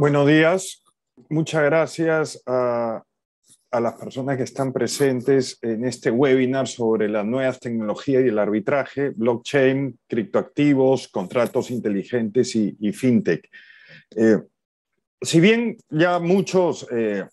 [0.00, 0.82] Buenos días.
[1.28, 3.04] Muchas gracias a,
[3.70, 9.10] las personas que están presentes en este webinar sobre las nuevas tecnologías y el arbitraje,
[9.10, 13.46] blockchain, criptoactivos, contratos inteligentes y, y fintech.
[14.16, 14.38] Eh,
[15.20, 17.26] si bien ya muchos eh,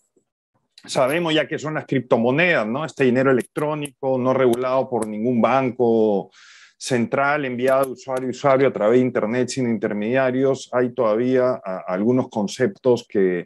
[0.84, 2.84] sabemos ya que son las criptomonedas, ¿no?
[2.84, 6.32] Este dinero electrónico no regulado por ningún banco
[6.78, 11.54] central enviado de usuario a usuario a través de Internet sin intermediarios, hay todavía
[11.88, 13.46] algunos conceptos que,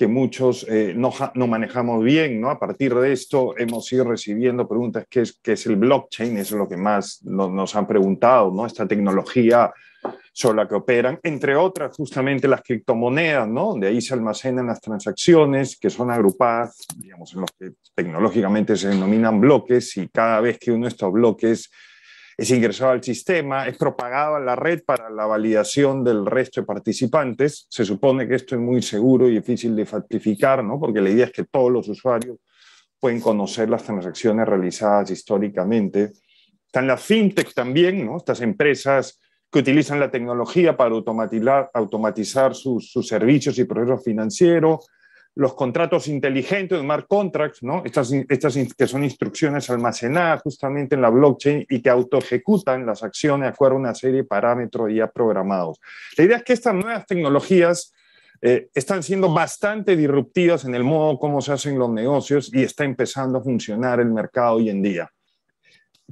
[0.00, 2.40] que muchos eh, no, no, manejamos bien.
[2.40, 2.48] ¿no?
[2.48, 6.38] A partir de esto hemos ido recibiendo preguntas, ¿qué es, qué es el blockchain?
[6.38, 8.64] Eso es lo que más nos, nos han preguntado, ¿no?
[8.64, 9.70] esta tecnología
[10.32, 13.66] sobre la que operan, entre otras justamente las criptomonedas, ¿no?
[13.66, 18.88] donde ahí se almacenan las transacciones que son agrupadas, digamos, en los que tecnológicamente se
[18.88, 21.70] denominan bloques y cada vez que uno de estos bloques
[22.40, 26.66] es ingresado al sistema, es propagado a la red para la validación del resto de
[26.66, 27.66] participantes.
[27.68, 30.80] Se supone que esto es muy seguro y difícil de falsificar, ¿no?
[30.80, 32.38] porque la idea es que todos los usuarios
[32.98, 36.12] pueden conocer las transacciones realizadas históricamente.
[36.64, 38.16] Están las fintech también, ¿no?
[38.16, 39.20] estas empresas
[39.52, 40.94] que utilizan la tecnología para
[41.74, 44.86] automatizar, sus servicios y procesos financieros
[45.34, 47.82] los contratos inteligentes, smart contracts, ¿no?
[47.84, 53.46] estas, estas que son instrucciones almacenadas justamente en la blockchain y que autoejecutan las acciones
[53.46, 55.78] de acuerdo a una serie de parámetros ya programados.
[56.16, 57.94] La idea es que estas nuevas tecnologías
[58.42, 62.84] eh, están siendo bastante disruptivas en el modo como se hacen los negocios y está
[62.84, 65.10] empezando a funcionar el mercado hoy en día.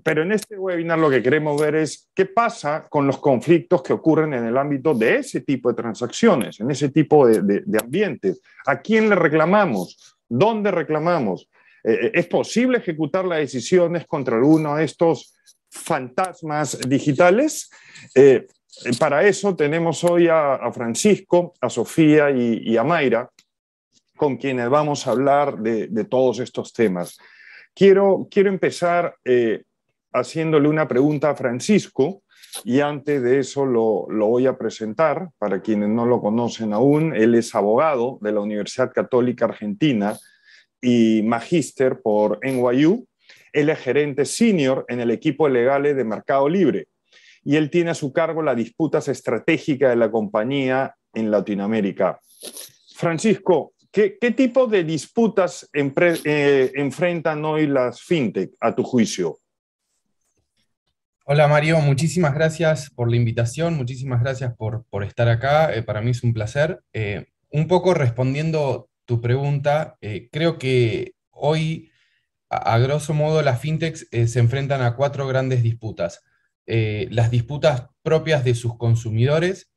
[0.03, 3.93] Pero en este webinar lo que queremos ver es qué pasa con los conflictos que
[3.93, 8.41] ocurren en el ámbito de ese tipo de transacciones, en ese tipo de, de, ambientes.
[8.67, 10.17] ¿A quién le reclamamos?
[10.29, 11.49] ¿Dónde reclamamos?
[11.85, 15.35] Eh, eh, ¿Es posible ejecutar las decisiones contra alguno de estos
[15.71, 17.71] fantasmas digitales?
[18.15, 18.47] Eh,
[18.99, 23.31] para eso tenemos hoy a, Francisco, a Sofía y, a Mayra,
[24.17, 27.19] con quienes vamos a hablar de, todos estos temas.
[27.75, 29.17] Quiero, quiero empezar
[30.13, 32.23] haciéndole una pregunta a Francisco
[32.65, 37.15] y antes de eso lo, voy a presentar para quienes no lo conocen aún.
[37.15, 40.19] Él es abogado de la Universidad Católica Argentina
[40.81, 43.07] y magíster por NYU.
[43.53, 46.89] Él es gerente senior en el equipo legal de Mercado Libre
[47.45, 52.21] y él tiene a su cargo las disputas estratégicas de la compañía en Latinoamérica.
[52.95, 59.39] Francisco, ¿qué, tipo de disputas eh, enfrentan hoy las fintech a tu juicio?
[61.31, 66.13] Hola Mario, muchísimas gracias por la invitación, muchísimas gracias por, estar acá, eh, para mí
[66.13, 66.83] es un placer.
[66.95, 71.91] Eh, un poco respondiendo tu pregunta, eh, creo que hoy,
[72.49, 76.23] a, grosso modo, las fintechs se enfrentan a cuatro grandes disputas.
[76.65, 79.71] las disputas propias de sus consumidores,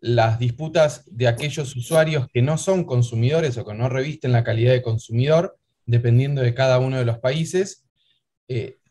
[0.00, 4.72] las disputas de aquellos usuarios que no son consumidores o que no revisten la calidad
[4.72, 7.86] de consumidor, dependiendo de cada uno de los países,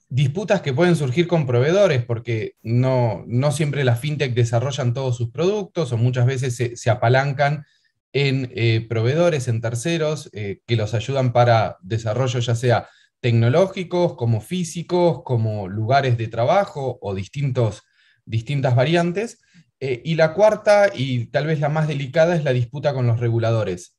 [0.10, 5.32] disputas que pueden surgir con proveedores, porque no, no siempre las fintech desarrollan todos sus
[5.32, 7.66] productos o muchas veces se, apalancan
[8.14, 12.88] en eh, proveedores, en terceros, eh, que los ayudan para desarrollo ya sea
[13.20, 17.82] tecnológicos, como físicos, como lugares de trabajo o distintos,
[18.26, 19.42] distintas variantes.
[19.80, 23.20] Eh, y la cuarta, y tal vez la más delicada, es la disputa con los
[23.20, 23.98] reguladores.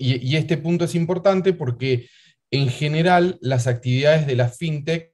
[0.00, 2.08] y, este punto es importante porque
[2.50, 5.12] en general las actividades de la fintech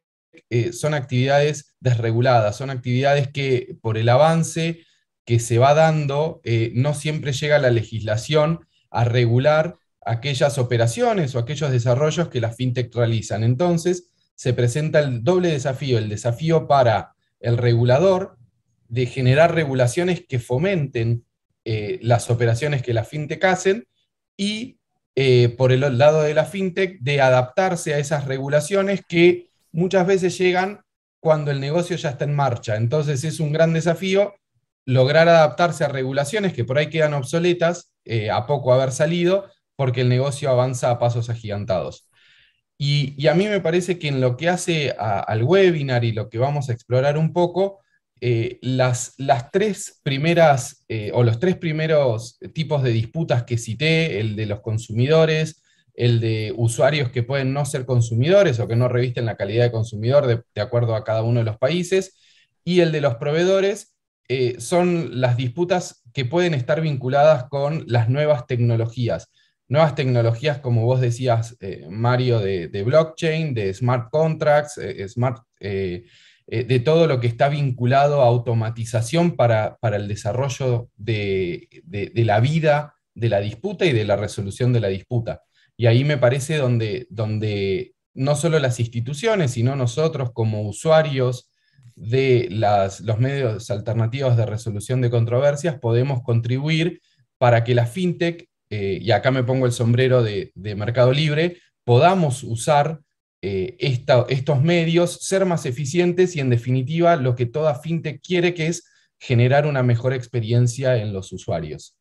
[0.50, 4.84] eh, son actividades desreguladas, son actividades que por el avance
[5.24, 11.38] que se va dando, eh, no siempre llega la legislación a regular aquellas operaciones o
[11.38, 13.42] aquellos desarrollos que las fintech realizan.
[13.42, 18.36] Entonces, se presenta el doble desafío, el desafío para el regulador
[18.88, 21.24] de generar regulaciones que fomenten
[21.64, 23.86] eh, las operaciones que las fintech hacen
[24.36, 24.78] y
[25.56, 30.80] por el lado de la fintech de adaptarse a esas regulaciones que muchas veces llegan
[31.20, 32.76] cuando el negocio ya está en marcha.
[32.76, 34.34] Entonces es un gran desafío
[34.86, 40.02] lograr adaptarse a regulaciones que por ahí quedan obsoletas eh, a poco haber salido, porque
[40.02, 42.08] el negocio avanza a pasos agigantados.
[42.78, 46.38] Y, a mí me parece que en lo que hace al webinar y lo que
[46.38, 47.80] vamos a explorar un poco,
[48.20, 54.20] eh, las, las, tres primeras eh, o los tres primeros tipos de disputas que cité,
[54.20, 55.62] el de los consumidores,
[55.94, 59.70] el de usuarios que pueden no ser consumidores o que no revisten la calidad de
[59.70, 62.18] consumidor de, acuerdo a cada uno de los países,
[62.64, 63.94] y el de los proveedores
[64.28, 69.30] eh, son las disputas que pueden estar vinculadas con las nuevas tecnologías.
[69.68, 75.42] Nuevas tecnologías, como vos decías, eh, Mario, de, blockchain, de smart contracts, eh, smart,
[76.46, 82.94] de todo lo que está vinculado a automatización para, el desarrollo de, de la vida
[83.14, 85.42] de la disputa y de la resolución de la disputa.
[85.76, 91.50] Y ahí me parece donde, donde no solo las instituciones, sino nosotros como usuarios
[91.96, 97.00] de las, los medios alternativos de resolución de controversias podemos contribuir
[97.38, 102.42] para que la fintech, eh, y acá me pongo el sombrero de, Mercado Libre, podamos
[102.42, 103.00] usar
[103.42, 108.68] eh, estos medios, ser más eficientes y en definitiva lo que toda fintech quiere que
[108.68, 108.88] es
[109.18, 111.96] generar una mejor experiencia en los usuarios.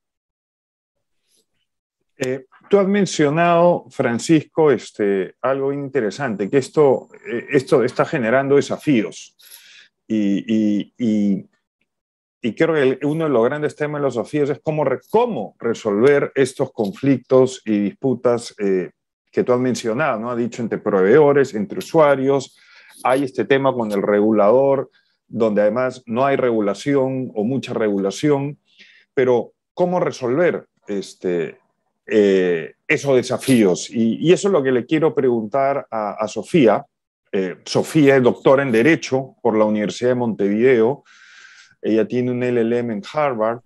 [2.17, 9.37] Eh, tú has mencionado, Francisco, este, algo interesante, que esto, eh, esto está generando desafíos.
[10.07, 15.55] Y, y, creo que uno de los grandes temas de los desafíos es cómo, cómo
[15.59, 18.89] resolver estos conflictos y disputas eh,
[19.31, 20.31] que tú has mencionado, ¿no?
[20.31, 22.57] Ha dicho entre proveedores, entre usuarios.
[23.03, 24.89] Hay este tema con el regulador,
[25.27, 28.57] donde además no hay regulación o mucha regulación,
[29.13, 31.59] pero ¿cómo resolver este,
[32.05, 33.89] eh, esos desafíos.
[33.89, 36.85] Y, eso es lo que le quiero preguntar a, Sofía.
[37.31, 41.03] Eh, Sofía es doctora en Derecho por la Universidad de Montevideo.
[41.81, 43.59] Ella tiene un LLM en Harvard,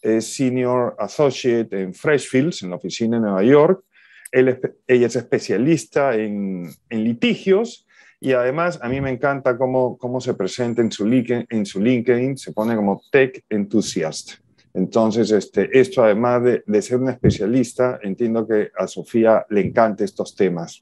[0.00, 3.84] es Senior Associate en Freshfields, en la oficina de Nueva York.
[4.32, 7.86] ella es especialista en, litigios
[8.20, 12.36] y además a mí me encanta cómo, cómo se presenta en su, en su LinkedIn,
[12.36, 14.47] se pone como Tech Enthusiast.
[14.78, 20.36] Entonces, este, esto además de, ser una especialista, entiendo que a Sofía le encantan estos
[20.36, 20.80] temas.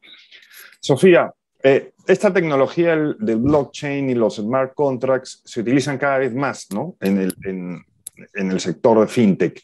[0.80, 1.32] Sofía,
[1.62, 6.96] eh, esta tecnología del, blockchain y los smart contracts se utilizan cada vez más ¿no?
[7.00, 9.62] en, el, en, el sector de fintech.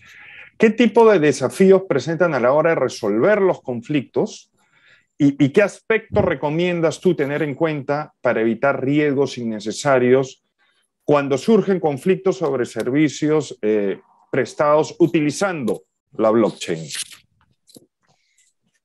[0.56, 4.50] ¿Qué tipo de desafíos presentan a la hora de resolver los conflictos
[5.18, 10.42] y, qué aspectos recomiendas tú tener en cuenta para evitar riesgos innecesarios
[11.04, 14.00] cuando surgen conflictos sobre servicios eh,
[14.32, 15.82] prestados utilizando
[16.16, 16.88] la blockchain.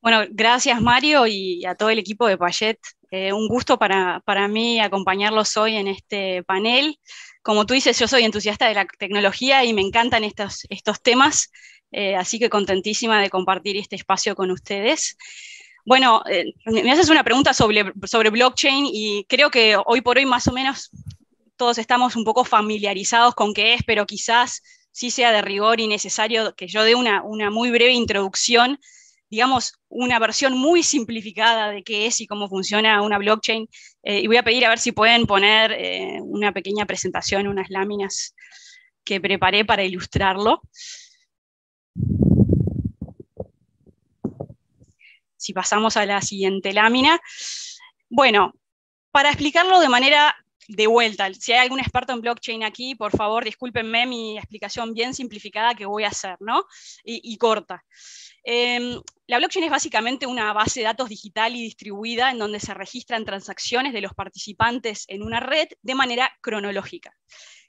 [0.02, 2.78] Bueno, gracias Mario y a todo el equipo de Payet.
[3.12, 7.00] Eh, un gusto para, mí acompañarlos hoy en este panel.
[7.42, 11.50] Como tú dices, yo soy entusiasta de la tecnología y me encantan estos, estos temas,
[11.92, 15.18] eh, así que contentísima de compartir este espacio con ustedes.
[15.86, 20.26] Bueno, eh, me haces una pregunta sobre, sobre blockchain y creo que hoy por hoy
[20.26, 20.90] más o menos
[21.56, 24.62] todos estamos un poco familiarizados con qué es, pero quizás
[24.98, 27.22] sí sea de rigor y necesario que yo dé una,
[27.52, 28.80] muy breve introducción,
[29.30, 33.70] digamos, una versión muy simplificada de qué es y cómo funciona una blockchain.
[34.02, 37.70] Eh, y voy a pedir a ver si pueden poner eh, una pequeña presentación, unas
[37.70, 38.34] láminas
[39.04, 40.64] que preparé para ilustrarlo.
[45.36, 47.22] Si pasamos a la siguiente lámina.
[48.10, 48.56] Bueno,
[49.12, 50.36] para explicarlo de manera
[50.68, 55.14] de vuelta, si hay algún experto en blockchain aquí, por favor, discúlpenme mi explicación bien
[55.14, 56.66] simplificada que voy a hacer, ¿no?
[57.04, 57.86] Y, corta.
[58.44, 62.74] Em, la blockchain es básicamente una base de datos digital y distribuida en donde se
[62.74, 67.16] registran transacciones de los participantes en una red de manera cronológica.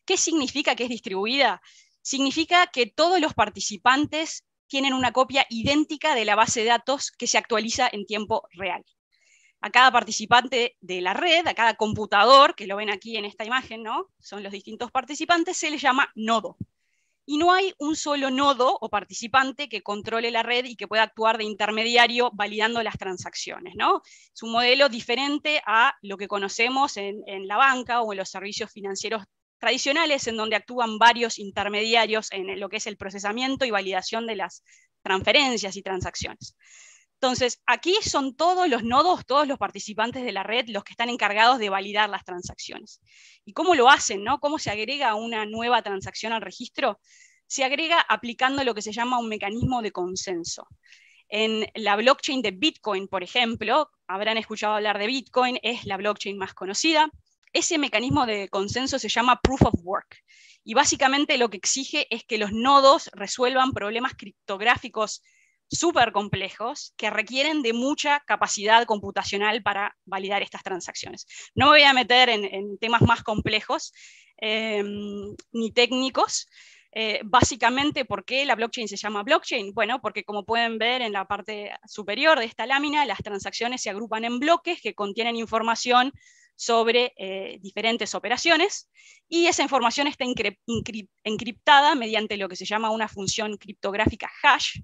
[0.05, 1.63] ¿Qué significa que es distribuida?
[2.03, 7.27] Significa que todos los participantes tienen una copia idéntica de la base de datos que
[7.27, 8.85] se actualiza en tiempo real
[9.61, 13.45] a cada participante de la red, a cada computador, que lo ven aquí en esta
[13.45, 14.09] imagen, ¿no?
[14.21, 16.57] Son los distintos participantes, se les llama nodo.
[17.27, 21.03] Y no hay un solo nodo o participante que controle la red y que pueda
[21.03, 24.01] actuar de intermediario validando las transacciones, ¿no?
[24.33, 28.31] Es un modelo diferente a lo que conocemos en, en la banca o en los
[28.31, 29.25] servicios financieros
[29.59, 34.37] tradicionales, en donde actúan varios intermediarios en lo que es el procesamiento y validación de
[34.37, 34.63] las
[35.03, 36.57] transferencias y transacciones.
[37.21, 41.09] Entonces, aquí son todos los nodos, todos los participantes de la red los que están
[41.09, 43.01] encargados de validar las transacciones.
[43.45, 44.23] ¿Y cómo lo hacen?
[44.23, 44.39] No?
[44.39, 47.01] ¿Cómo se agrega una nueva transacción al registro?
[47.49, 50.69] Se agrega aplicando lo que se llama un mecanismo de consenso.
[51.29, 56.39] En la blockchain de Bitcoin, por ejemplo, habrán escuchado hablar de Bitcoin, es la blockchain
[56.39, 57.11] más conocida.
[57.53, 60.19] Ese mecanismo de consenso se llama Proof of Work.
[60.63, 65.23] Y básicamente lo que exige es que los nodos resuelvan problemas criptográficos
[65.71, 71.27] súper complejos que requieren de mucha capacidad computacional para validar estas transacciones.
[71.55, 73.93] No me voy a meter en, temas más complejos
[74.39, 76.49] em, ni técnicos.
[76.93, 79.75] Eh, básicamente, ¿por qué la blockchain se llama blockchain?
[79.75, 83.91] Bueno, porque como pueden ver en la parte superior de esta lámina, las transacciones se
[83.91, 86.13] agrupan en bloques que contienen información
[86.57, 88.91] sobre eh, diferentes operaciones
[89.29, 90.25] y esa información está
[91.23, 94.81] encriptada mediante lo que se llama una función criptográfica hash,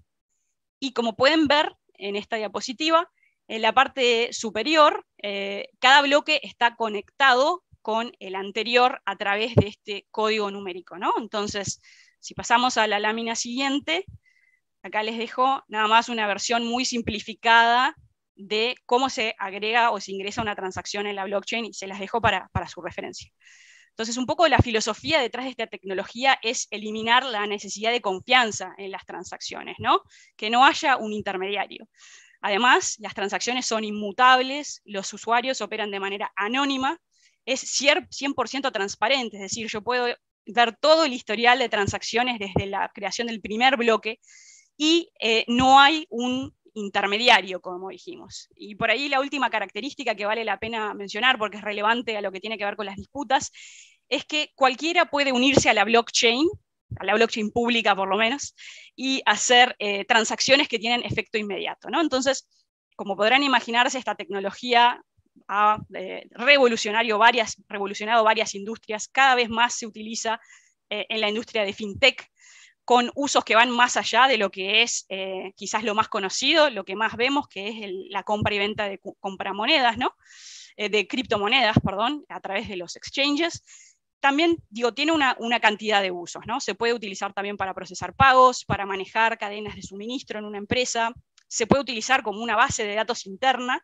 [0.78, 3.10] y como pueden ver en esta diapositiva,
[3.48, 9.68] en la parte superior, eh, cada bloque está conectado con el anterior a través de
[9.68, 10.96] este código numérico.
[10.96, 11.12] ¿no?
[11.18, 11.80] Entonces,
[12.18, 14.06] si pasamos a la lámina siguiente,
[14.82, 17.94] acá les dejo nada más una versión muy simplificada
[18.36, 22.00] de cómo se agrega o se ingresa una transacción en la blockchain y se las
[22.00, 23.30] dejo para, para su referencia.
[23.94, 28.74] Entonces, un poco la filosofía detrás de esta tecnología es eliminar la necesidad de confianza
[28.76, 30.02] en las transacciones, ¿no?
[30.36, 31.88] Que no haya un intermediario.
[32.40, 37.00] Además, las transacciones son inmutables, los usuarios operan de manera anónima,
[37.46, 40.08] es 100% transparente, es decir, yo puedo
[40.44, 44.18] ver todo el historial de transacciones desde la creación del primer bloque
[44.76, 48.48] y eh, no hay un intermediario, como dijimos.
[48.54, 52.20] Y por ahí la última característica que vale la pena mencionar, porque es relevante a
[52.20, 53.50] lo que tiene que ver con las disputas,
[54.08, 56.46] es que cualquiera puede unirse a la blockchain,
[56.96, 58.54] a la blockchain pública por lo menos,
[58.94, 61.88] y hacer eh, transacciones que tienen efecto inmediato.
[61.88, 62.00] ¿no?
[62.00, 62.48] Entonces,
[62.96, 65.02] como podrán imaginarse, esta tecnología
[65.48, 67.18] ha eh, revolucionado
[68.24, 70.40] varias industrias, cada vez más se utiliza
[70.90, 72.30] eh, en la industria de fintech,
[72.84, 76.68] con usos que van más allá de lo que es eh, quizás lo más conocido,
[76.70, 80.14] lo que más vemos, que es la compra y venta de compramonedas, ¿no?
[80.76, 83.64] Eh, de criptomonedas, perdón, a través de los exchanges.
[84.20, 86.60] También, digo, tiene una, cantidad de usos, ¿no?
[86.60, 91.12] Se puede utilizar también para procesar pagos, para manejar cadenas de suministro en una empresa,
[91.46, 93.82] se puede utilizar como una base de datos interna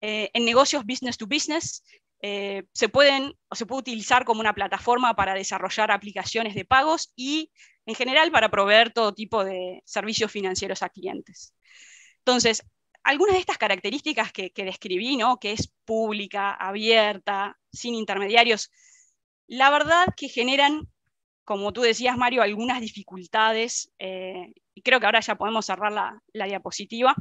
[0.00, 1.82] eh, en negocios business to business,
[2.22, 7.50] se, pueden, se puede utilizar como una plataforma para desarrollar aplicaciones de pagos y
[7.86, 11.54] en general para proveer todo tipo de servicios financieros a clientes.
[12.18, 12.62] Entonces,
[13.02, 15.38] algunas de estas características que, describí, ¿no?
[15.38, 18.70] que es pública, abierta, sin intermediarios,
[19.46, 20.88] la verdad que generan,
[21.44, 26.46] como tú decías, Mario, algunas dificultades, eh, y creo que ahora ya podemos cerrar la,
[26.46, 27.14] diapositiva,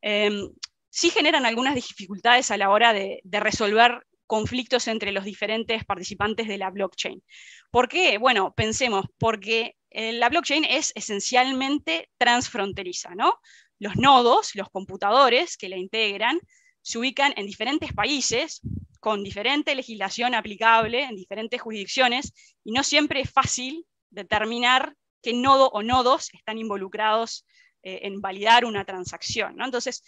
[0.00, 0.50] em,
[0.90, 6.58] sí generan algunas dificultades a la hora de resolver conflictos entre los diferentes participantes de
[6.58, 7.22] la blockchain.
[7.70, 8.18] ¿Por qué?
[8.18, 13.38] Bueno, pensemos, porque eh, la blockchain es esencialmente transfronteriza, ¿no?
[13.78, 16.40] Los nodos, los computadores que la integran,
[16.82, 18.60] se ubican en diferentes países
[19.00, 22.32] con diferente legislación aplicable en diferentes jurisdicciones
[22.64, 27.46] y no siempre es fácil determinar qué nodo o nodos están involucrados
[27.82, 29.60] eh, en validar una transacción.
[29.60, 30.02] Entonces,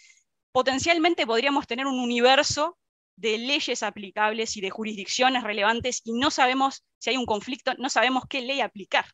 [0.51, 2.77] potencialmente podríamos tener un universo
[3.19, 7.89] de leyes aplicables y de jurisdicciones relevantes y no sabemos si hay un conflicto, no
[7.89, 9.05] sabemos qué ley aplicar.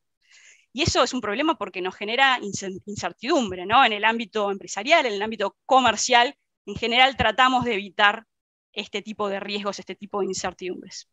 [0.72, 2.40] Y eso es un problema porque nos genera
[2.86, 3.84] incertidumbre, ¿no?
[3.84, 6.36] En el ámbito empresarial, en el ámbito comercial,
[6.66, 8.26] en general tratamos de evitar
[8.74, 11.08] este tipo de riesgos, este tipo de incertidumbres.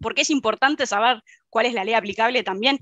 [0.00, 2.78] ¿Por qué es importante saber cuál es la ley aplicable también?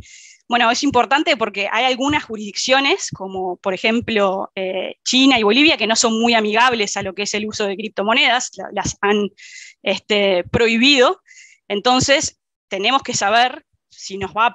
[0.48, 5.86] Bueno, es importante porque hay algunas jurisdicciones, como por ejemplo eh, China y Bolivia, que
[5.86, 9.30] no son muy amigables a lo que es el uso de criptomonedas, las han
[9.82, 11.20] este, prohibido.
[11.68, 14.54] Entonces, tenemos que saber si nos va a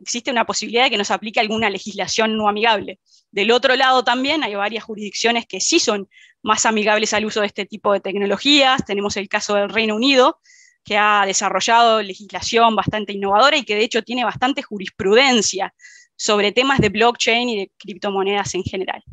[0.00, 3.00] existe una posibilidad de que nos aplique alguna legislación no amigable.
[3.30, 6.08] Del otro lado también hay varias jurisdicciones que sí son
[6.42, 8.84] más amigables al uso de este tipo de tecnologías.
[8.84, 10.40] Tenemos el caso del Reino Unido,
[10.88, 15.74] que ha desarrollado legislación bastante innovadora y que de hecho tiene bastante jurisprudencia
[16.16, 19.04] sobre temas de blockchain y de criptomonedas en general.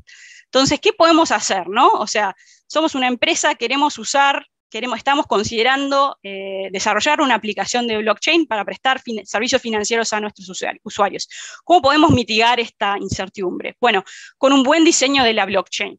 [0.45, 1.67] Entonces, ¿qué podemos hacer?
[1.67, 1.89] No?
[1.89, 2.33] O sea,
[2.65, 8.63] somos una empresa, queremos usar, queremos, estamos considerando eh, desarrollar una aplicación de blockchain para
[8.63, 10.49] prestar servicios financieros a nuestros
[10.81, 11.27] usuarios.
[11.65, 13.75] ¿Cómo podemos mitigar esta incertidumbre?
[13.81, 14.05] Bueno,
[14.37, 15.97] con un buen diseño de la blockchain.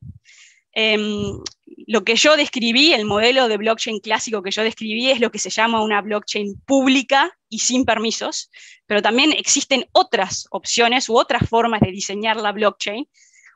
[0.79, 1.39] Em,
[1.87, 5.39] lo que yo describí, el modelo de blockchain clásico que yo describí es lo que
[5.39, 8.51] se llama una blockchain pública y sin permisos,
[8.85, 13.09] pero también existen otras opciones u otras formas de diseñar la blockchain.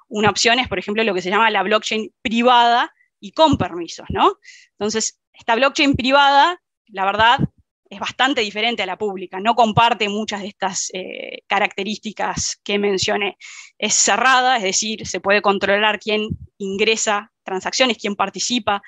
[0.09, 4.07] Una opción es, por ejemplo, lo que se llama la blockchain privada y con permisos,
[4.09, 4.39] ¿no?
[4.79, 7.41] Entonces, esta blockchain privada, la verdad,
[7.91, 13.37] es bastante diferente a la pública, no comparte muchas de estas eh, características que mencioné.
[13.79, 16.29] Es cerrada, es decir, se puede controlar quién
[16.59, 18.81] ingresa transacciones, quién participa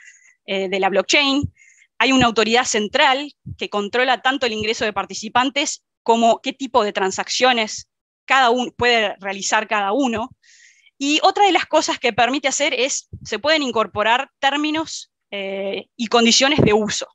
[0.46, 1.52] eh, de la blockchain.
[1.98, 6.92] Hay una autoridad central que controla tanto el ingreso de participantes como qué tipo de
[6.92, 7.88] transacciones
[8.24, 10.30] cada uno puede realizar cada uno.
[10.96, 16.06] Y otra de las cosas que permite hacer es, se pueden incorporar términos eh, y
[16.06, 17.08] condiciones de uso,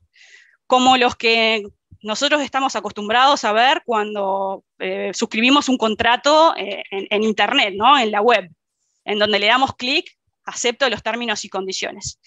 [0.68, 1.64] como los que
[2.02, 7.98] nosotros estamos acostumbrados a ver cuando eh, suscribimos un contrato eh, en, Internet, ¿no?
[7.98, 8.48] en la web,
[9.04, 12.20] en donde le damos clic, acepto los términos y condiciones.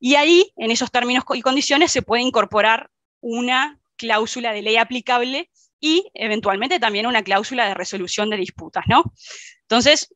[0.00, 5.50] Y ahí, en esos términos y condiciones, se puede incorporar una cláusula de ley aplicable
[5.78, 8.84] y eventualmente también una cláusula de resolución de disputas.
[8.88, 9.12] ¿no?
[9.62, 10.12] Entonces,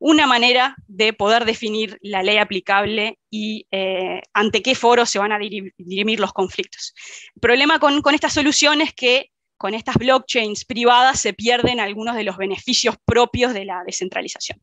[0.00, 5.30] una manera de poder definir la ley aplicable y eh, ante qué foro se van
[5.30, 6.94] a dirimir los conflictos.
[7.34, 12.24] El problema con, esta solución es que con estas blockchains privadas se pierden algunos de
[12.24, 14.58] los beneficios propios de la descentralización.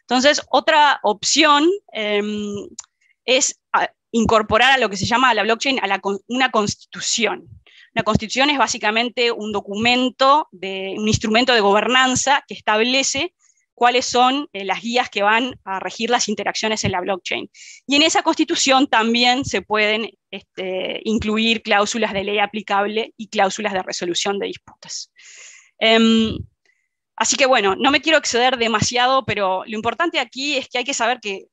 [0.00, 2.66] Entonces, otra opción em,
[3.26, 7.46] es ah, incorporar a lo que se llama a la blockchain a una constitución.
[7.94, 13.34] Una constitución es básicamente un documento, un instrumento de gobernanza que establece
[13.78, 17.48] cuáles son eh, las guías que van a regir las interacciones en la blockchain.
[17.86, 23.72] Y en esa constitución también se pueden este, incluir cláusulas de ley aplicable y cláusulas
[23.72, 25.12] de resolución de disputas.
[25.78, 26.36] Em,
[27.14, 30.84] así que bueno, no me quiero exceder demasiado, pero lo importante aquí es que hay
[30.84, 31.46] que saber ¿qué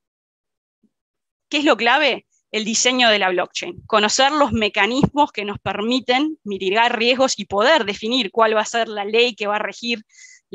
[1.52, 2.26] es lo clave?
[2.52, 7.86] El diseño de la blockchain, conocer los mecanismos que nos permiten mitigar riesgos y poder
[7.86, 10.02] definir cuál va a ser la ley que va a regir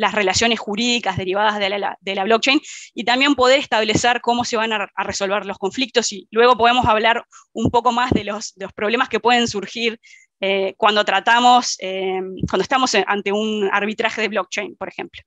[0.00, 2.58] las relaciones jurídicas derivadas de la, blockchain
[2.94, 7.22] y también poder establecer cómo se van a, resolver los conflictos y luego podemos hablar
[7.52, 10.00] un poco más de los, problemas que pueden surgir
[10.40, 15.20] eh, cuando tratamos, eh, cuando estamos ante un arbitraje de blockchain, por ejemplo.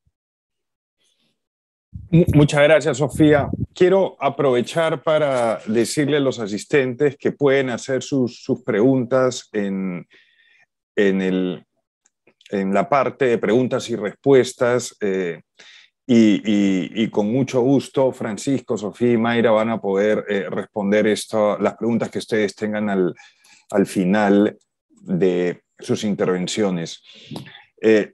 [2.33, 3.49] Muchas gracias, Sofía.
[3.75, 10.07] Quiero aprovechar para decirle a los asistentes que pueden hacer sus, preguntas en,
[10.95, 11.65] en, el,
[12.53, 14.95] en la parte de preguntas y respuestas.
[15.01, 15.41] Eh,
[16.05, 21.75] y, con mucho gusto, Francisco, Sofía y Mayra van a poder eh, responder esto, las
[21.75, 23.15] preguntas que ustedes tengan al,
[23.71, 24.57] al final
[24.89, 27.01] de sus intervenciones.
[27.81, 28.13] Eh,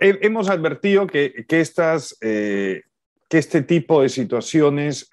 [0.00, 2.82] hemos advertido que, que estas, que
[3.30, 5.08] este tipo de situaciones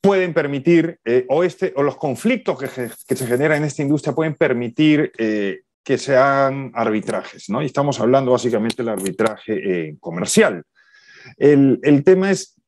[0.00, 4.34] pueden permitir, o, este, o los conflictos que, que, se generan en esta industria pueden
[4.34, 5.12] permitir
[5.88, 7.62] que sean arbitrajes, ¿no?
[7.62, 9.54] Y estamos hablando básicamente del arbitraje
[9.88, 10.62] eh, comercial.
[11.38, 12.60] El, tema es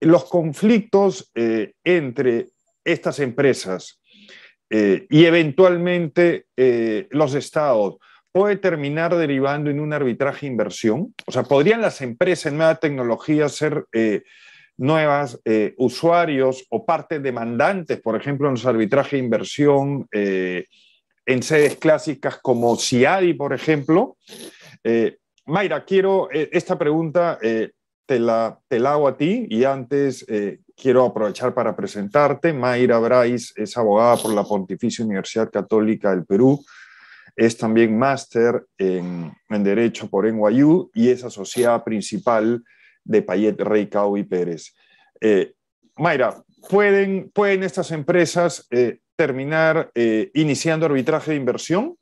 [0.00, 2.46] los conflictos eh, entre
[2.82, 4.00] estas empresas
[4.70, 6.46] eh, y eventualmente
[7.10, 7.96] los estados
[8.32, 11.14] puede terminar derivando en un arbitraje inversión.
[11.26, 13.84] O sea, ¿podrían las empresas en nueva tecnología ser
[14.78, 15.38] nuevas
[15.76, 20.08] usuarios o parte demandantes, por ejemplo, en los arbitrajes de inversión?
[21.30, 24.16] En sedes clásicas como CIADI, por ejemplo.
[24.82, 27.70] Eh, Mayra, quiero eh, esta pregunta, eh,
[28.04, 30.26] te, la, te, la, hago a ti y antes
[30.76, 32.52] quiero aprovechar para presentarte.
[32.52, 36.64] Mayra Brais es abogada por la Pontificia Universidad Católica del Perú,
[37.36, 42.64] es también máster en, en, Derecho por NYU y es asociada principal
[43.04, 44.74] de Payet Rey Cao y Pérez.
[45.96, 48.66] Mayra, ¿pueden, ¿pueden estas empresas
[49.20, 51.98] terminar eh, iniciando arbitraje de inversión?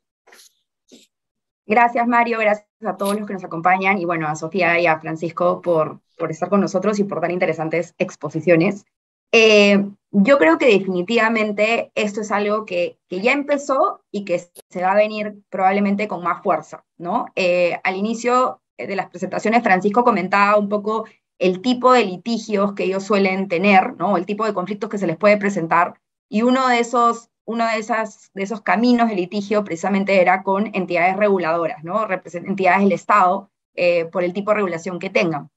[1.65, 2.39] Gracias, Mario.
[2.39, 5.99] Gracias a todos los que nos acompañan y bueno, a Sofía y a Francisco por,
[6.17, 8.85] por estar con nosotros y por dar interesantes exposiciones.
[9.33, 14.81] Eh, yo creo que definitivamente esto es algo que, que, ya empezó y que se
[14.81, 17.25] va a venir probablemente con más fuerza, ¿no?
[17.35, 21.03] Eh, al inicio de las presentaciones, Francisco comentaba un poco
[21.37, 24.15] el tipo de litigios que ellos suelen tener, ¿no?
[24.15, 27.79] El tipo de conflictos que se les puede presentar y uno de esos, uno de,
[27.79, 32.07] esas, de esos caminos de litigio precisamente era con entidades reguladoras, ¿no?
[32.33, 35.49] entidades del Estado, eh, por el tipo de regulación que tengan.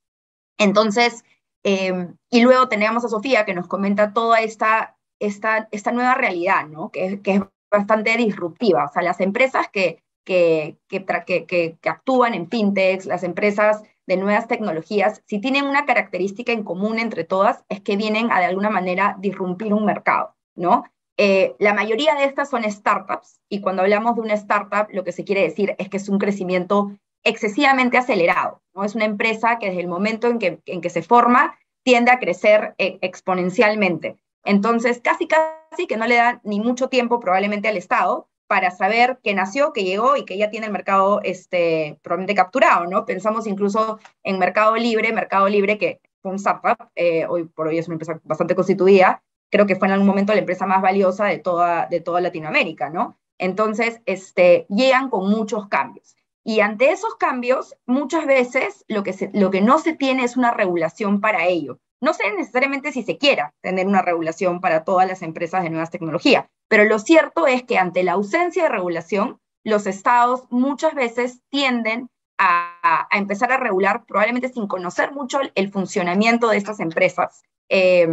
[0.58, 1.24] Entonces,
[1.62, 6.66] em, y luego teníamos a Sofía que nos comenta toda esta, esta, esta nueva realidad,
[6.66, 6.90] ¿no?
[6.90, 8.84] Que, que, es bastante disruptiva.
[8.84, 11.46] O sea, las empresas que, que, que,
[11.80, 16.98] que actúan en fintechs, las empresas de nuevas tecnologías, si tienen una característica en común
[16.98, 20.34] entre todas, es que vienen a de alguna manera disrumpir un mercado.
[20.54, 20.84] ¿No?
[21.16, 25.12] Eh, la mayoría de estas son startups y cuando hablamos de una startup lo que
[25.12, 28.84] se quiere decir es que es un crecimiento excesivamente acelerado, ¿no?
[28.84, 32.18] Es una empresa que desde el momento en que, en que se forma tiende a
[32.18, 34.16] crecer eh, exponencialmente.
[34.44, 39.18] Entonces, casi, casi que no le da ni mucho tiempo probablemente al Estado para saber
[39.22, 43.06] que nació, que llegó y que ya tiene el mercado este, probablemente capturado, ¿no?
[43.06, 47.78] Pensamos incluso en Mercado Libre, Mercado Libre que fue un startup, eh, hoy por hoy
[47.78, 51.26] es una empresa bastante constituida, creo que fue en algún momento la empresa más valiosa
[51.26, 53.18] de toda, de toda Latinoamérica, ¿no?
[53.38, 56.16] Entonces, este, llegan con muchos cambios.
[56.42, 60.52] Y ante esos cambios, muchas veces lo que, lo que no se tiene es una
[60.52, 61.78] regulación para ello.
[62.00, 65.90] No sé necesariamente si se quiera tener una regulación para todas las empresas de nuevas
[65.90, 71.42] tecnologías, pero lo cierto es que ante la ausencia de regulación, los estados muchas veces
[71.50, 77.42] tienden a, a empezar a regular, probablemente sin conocer mucho el, funcionamiento de estas empresas.
[77.68, 78.08] Eh,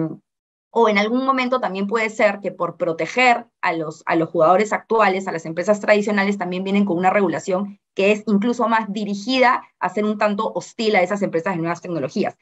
[0.72, 4.72] o en algún momento también puede ser que por proteger a los, a los jugadores
[4.72, 9.64] actuales, a las empresas tradicionales, también vienen con una regulación que es incluso más dirigida
[9.80, 12.38] a ser un tanto hostil a esas empresas de nuevas tecnologías.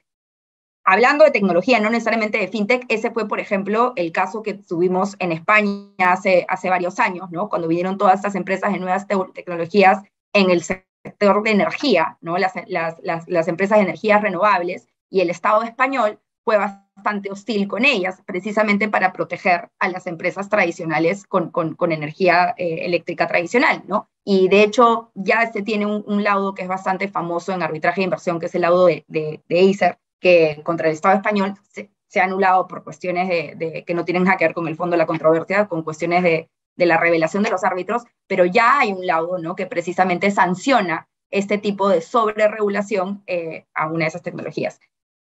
[0.84, 5.16] hablando de tecnología, no necesariamente de fintech, ese fue, por ejemplo, el caso que tuvimos
[5.20, 7.50] en España hace, hace varios años, ¿no?
[7.50, 10.02] Cuando vinieron todas estas empresas de nuevas tecnologías
[10.34, 12.38] en el sector de energía, ¿no?
[12.38, 16.87] Las, las, las, las empresas de energías renovables y el Estado español fue bastante
[17.30, 23.28] hostil con ellas, precisamente para proteger a las empresas tradicionales con, con, energía eh, eléctrica
[23.28, 24.10] tradicional, ¿no?
[24.24, 28.06] Y de hecho ya se tiene un, laudo que es bastante famoso en arbitraje de
[28.06, 31.89] inversión, que es el laudo de, de, de Acer, que contra el Estado español se,
[32.20, 35.06] ha anulado por cuestiones de, que no tienen que ver con el fondo de la
[35.06, 39.38] controversia, con cuestiones de, de la revelación de los árbitros, pero ya hay un laudo
[39.38, 39.56] ¿no?
[39.56, 44.80] que precisamente sanciona este tipo de sobreregulación eh, a una de esas tecnologías.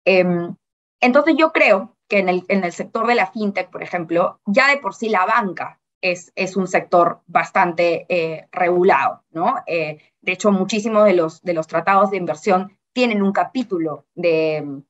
[0.06, 0.56] Em,
[1.02, 4.68] entonces yo creo que en el, en el, sector de la fintech, por ejemplo, ya
[4.70, 9.56] de por sí la banca es, es un sector bastante eh, regulado, ¿no?
[9.68, 14.84] Eh, de hecho, muchísimos de los, de los tratados de inversión tienen un capítulo de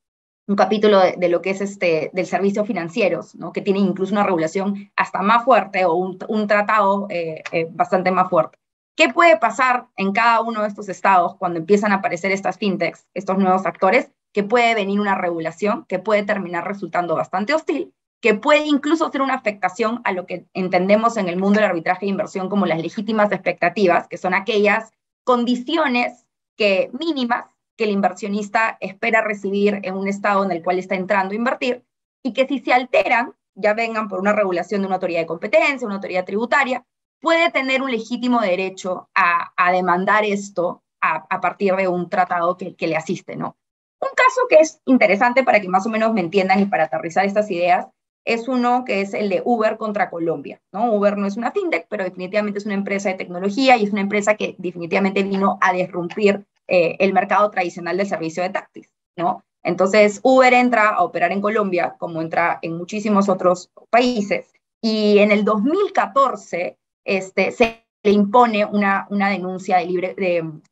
[0.48, 3.54] un capítulo de, lo que es este del servicio financieros, ¿no?
[3.54, 8.30] que tiene incluso una regulación hasta más fuerte o un, un tratado eh, bastante más
[8.30, 8.58] fuerte.
[8.98, 13.08] ¿Qué puede pasar en cada uno de estos estados cuando empiezan a aparecer estas fintechs,
[13.14, 14.12] estos nuevos actores?
[14.34, 19.22] Que puede venir una regulación que puede terminar resultando bastante hostil, que puede incluso ser
[19.22, 22.82] una afectación a lo que entendemos en el mundo del arbitraje de inversión como las
[22.82, 24.92] legítimas expectativas, que son aquellas
[25.24, 27.46] condiciones que mínimas
[27.78, 31.84] que el inversionista espera recibir en un estado en el cual está entrando a invertir
[32.24, 35.86] y que si se alteran, ya vengan por una regulación de una autoridad de competencia,
[35.86, 36.86] una autoridad tributaria,
[37.20, 42.96] puede tener un legítimo derecho a, demandar esto a, partir de un tratado que, le
[42.96, 43.58] asiste, ¿no?
[44.02, 47.26] Un caso que es interesante para que más o menos me entiendan y para aterrizar
[47.26, 47.88] estas ideas
[48.26, 50.94] es uno que es el de Uber contra Colombia, ¿no?
[50.94, 54.02] Uber no es una fintech, pero definitivamente es una empresa de tecnología y es una
[54.02, 59.44] empresa que definitivamente vino a disrumpir eh, el mercado tradicional del servicio de taxis, ¿no?
[59.64, 65.32] Entonces, Uber entra a operar en Colombia, como entra en muchísimos otros países, y en
[65.32, 70.16] el 2014 este, se le impone una, una denuncia de libre,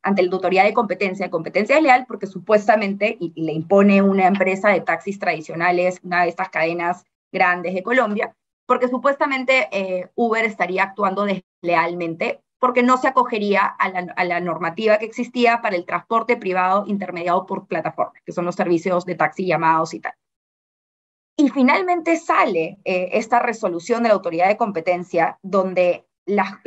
[0.01, 4.69] ante la Autoridad de Competencia, de Competencia Leal, porque supuestamente y, le impone una empresa
[4.69, 10.83] de taxis tradicionales, una de estas cadenas grandes de Colombia, porque supuestamente eh, Uber estaría
[10.83, 15.85] actuando deslealmente porque no se acogería a la, a la, normativa que existía para el
[15.85, 20.13] transporte privado intermediado por plataformas, que son los servicios de taxi llamados y tal.
[21.37, 26.05] Y finalmente sale eh, esta resolución de la autoridad de competencia donde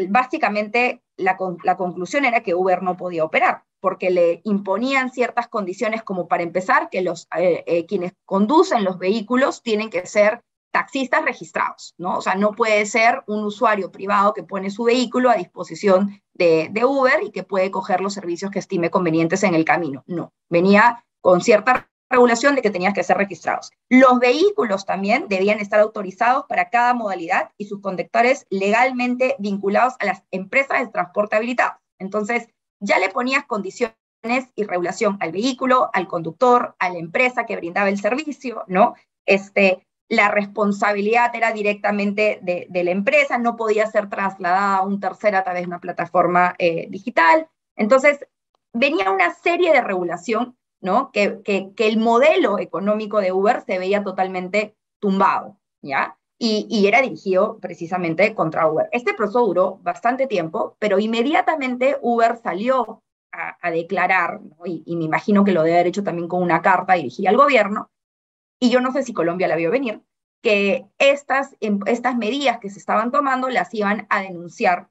[0.09, 6.29] básicamente la, conclusión era que Uber no podía operar, porque le imponían ciertas condiciones como
[6.29, 11.95] para empezar, que los, eh, eh, quienes conducen los vehículos tienen que ser taxistas registrados,
[11.99, 12.17] ¿no?
[12.17, 16.69] O sea, no puede ser un usuario privado que pone su vehículo a disposición de,
[16.71, 20.03] de Uber y que puede coger los servicios que estime convenientes en el camino.
[20.07, 23.71] No, venía con cierta regulación de que tenías que ser registrados.
[23.89, 30.07] Los vehículos también debían estar autorizados para cada modalidad y sus conductores legalmente vinculados a
[30.07, 31.79] las empresas de transporte habilitados.
[31.99, 32.49] Entonces,
[32.81, 33.97] ya le ponías condiciones
[34.55, 38.95] y regulación al vehículo, al conductor, a la empresa que brindaba el servicio, ¿no?
[39.27, 45.39] Este, la responsabilidad era directamente de, la empresa, no podía ser trasladada a un tercero
[45.39, 47.49] a través de una plataforma eh, digital.
[47.77, 48.27] Entonces,
[48.75, 50.57] venía una serie de regulación
[51.13, 56.17] que, el modelo económico de Uber se veía totalmente tumbado, ¿ya?
[56.39, 58.89] Y, era dirigido precisamente contra Uber.
[58.91, 65.53] Este proceso duró bastante tiempo, pero inmediatamente Uber salió a, declarar, y, me imagino que
[65.53, 67.91] lo debe haber hecho también con una carta dirigida al gobierno,
[68.61, 70.03] y yo no sé si Colombia la vio venir,
[70.43, 74.89] que estas, em, estas medidas que se estaban tomando las iban a denunciar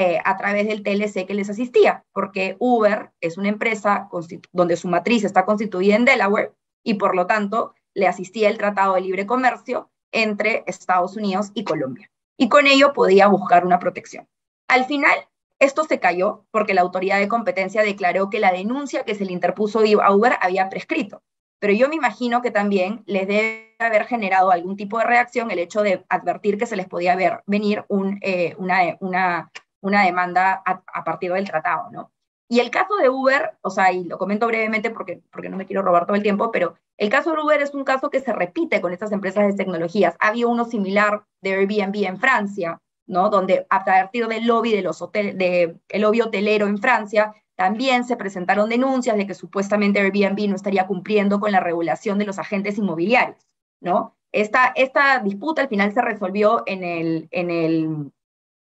[0.00, 4.08] eh, a través del TLC que les asistía, porque Uber es una empresa
[4.52, 6.52] donde su matriz está constituida en Delaware
[6.84, 11.64] y por lo tanto le asistía el Tratado de Libre Comercio entre Estados Unidos y
[11.64, 12.12] Colombia.
[12.36, 14.28] Y con ello podía buscar una protección.
[14.68, 15.18] Al final,
[15.58, 19.32] esto se cayó porque la autoridad de competencia declaró que la denuncia que se le
[19.32, 21.22] interpuso a Uber había prescrito.
[21.58, 25.58] Pero yo me imagino que también les debe haber generado algún tipo de reacción el
[25.58, 29.50] hecho de advertir que se les podía ver venir un, eh, una, una,
[29.80, 32.10] una demanda a, partir del tratado, ¿no?
[32.50, 35.66] Y el caso de Uber, o sea, y lo comento brevemente porque, porque no me
[35.66, 38.32] quiero robar todo el tiempo, pero el caso de Uber es un caso que se
[38.32, 40.16] repite con estas empresas de tecnologías.
[40.18, 43.28] Había uno similar de Airbnb en Francia, ¿no?
[43.28, 48.04] Donde a partir del lobby de los hoteles, de el lobby hotelero en Francia, también
[48.04, 52.38] se presentaron denuncias de que supuestamente Airbnb no estaría cumpliendo con la regulación de los
[52.38, 53.46] agentes inmobiliarios,
[53.80, 54.16] ¿no?
[54.32, 58.12] Esta, esta disputa al final se resolvió en el, en el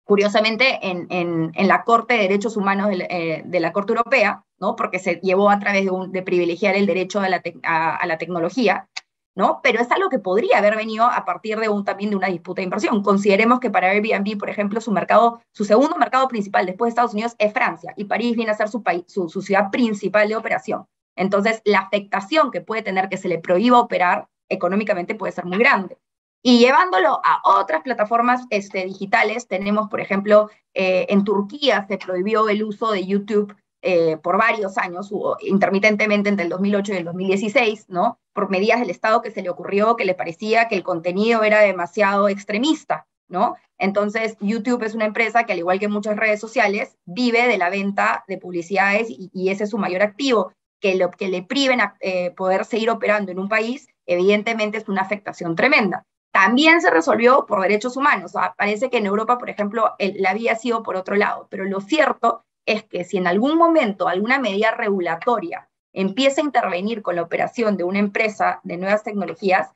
[0.04, 4.76] curiosamente, en, la Corte de Derechos Humanos de, eh, la Corte Europea, ¿no?
[4.76, 8.88] porque se llevó a través de, privilegiar el derecho a la, tecnología,
[9.34, 9.60] ¿no?
[9.62, 12.60] Pero es algo que podría haber venido a partir de un, también de una disputa
[12.60, 13.02] de inversión.
[13.02, 17.14] Consideremos que para Airbnb, por ejemplo, su mercado, su segundo mercado principal después de Estados
[17.14, 20.86] Unidos es Francia, y París viene a ser su, país, su ciudad principal de operación.
[21.16, 25.58] Entonces, la afectación que puede tener que se le prohíba operar económicamente puede ser muy
[25.58, 25.98] grande.
[26.46, 32.50] Y llevándolo a otras plataformas este, digitales, tenemos, por ejemplo, eh, en Turquía se prohibió
[32.50, 37.86] el uso de YouTube eh, por varios años, intermitentemente entre el 2008 y el 2016,
[37.88, 38.18] ¿no?
[38.34, 41.60] Por medidas del Estado que se le ocurrió, que le parecía que el contenido era
[41.60, 43.56] demasiado extremista, ¿no?
[43.78, 47.70] Entonces, YouTube es una empresa que, al igual que muchas redes sociales, vive de la
[47.70, 50.52] venta de publicidades y, ese es su mayor activo.
[50.78, 54.90] Que lo que le priven a eh, poder seguir operando en un país, evidentemente es
[54.90, 56.04] una afectación tremenda.
[56.34, 58.32] También se resolvió por derechos humanos.
[58.56, 61.80] parece que en Europa, por ejemplo, la vía ha sido por otro lado, pero lo
[61.80, 67.22] cierto es que si en algún momento alguna medida regulatoria empieza a intervenir con la
[67.22, 69.70] operación de una empresa de nuevas tecnologías,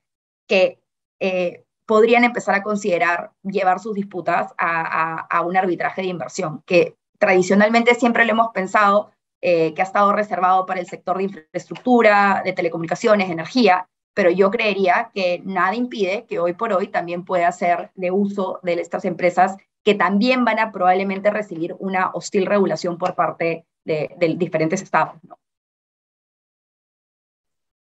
[0.48, 0.80] que
[1.20, 7.94] eh, podrían empezar a considerar llevar sus disputas a, un arbitraje de inversión, que tradicionalmente
[7.94, 12.52] siempre lo hemos pensado eh, que ha estado reservado para el sector de infraestructura, de
[12.52, 13.88] telecomunicaciones, energía,
[14.18, 18.58] pero yo creería que nada impide que hoy por hoy también pueda ser de uso
[18.64, 24.10] de estas empresas que también van a probablemente recibir una hostil regulación por parte de,
[24.36, 25.14] diferentes estados.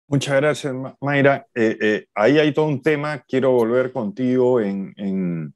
[0.08, 1.48] Muchas gracias, Mayra.
[1.56, 3.20] Eh, eh, ahí hay todo un tema.
[3.20, 5.54] Quiero volver contigo en,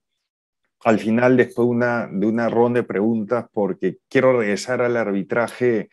[0.85, 5.89] al final, después de una, de una ronda de preguntas, porque quiero regresar al arbitraje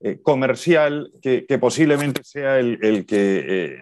[0.00, 3.78] eh, comercial que, posiblemente sea el, que,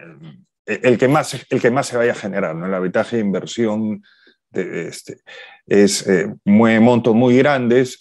[0.65, 2.55] eh, el, que más, el que más se vaya a generar.
[2.55, 2.65] ¿no?
[2.65, 4.03] El arbitraje de inversión
[4.51, 5.21] este,
[5.65, 7.97] es, eh, mueve montos muy grandes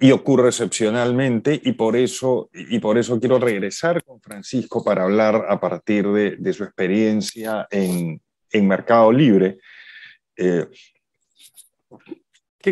[0.00, 5.46] y ocurre excepcionalmente y por, eso, y por eso quiero regresar con Francisco para hablar
[5.48, 9.58] a partir de, de su experiencia en, en Mercado Libre.
[10.36, 10.68] ¿Qué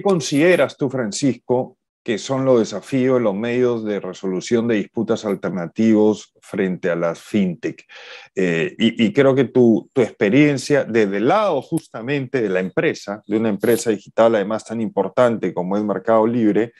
[0.02, 6.88] consideras tú, Francisco, que son los desafíos, los medios de resolución de disputas alternativos frente
[6.88, 7.84] a las fintech.
[8.32, 13.36] Eh, y, creo que tu, tu, experiencia desde el lado justamente de la empresa, de
[13.36, 16.74] una empresa digital además tan importante como es Mercado Libre,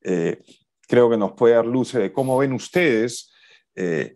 [0.00, 0.40] eh,
[0.88, 3.30] creo que nos puede dar luces de cómo ven ustedes
[3.74, 4.14] eh,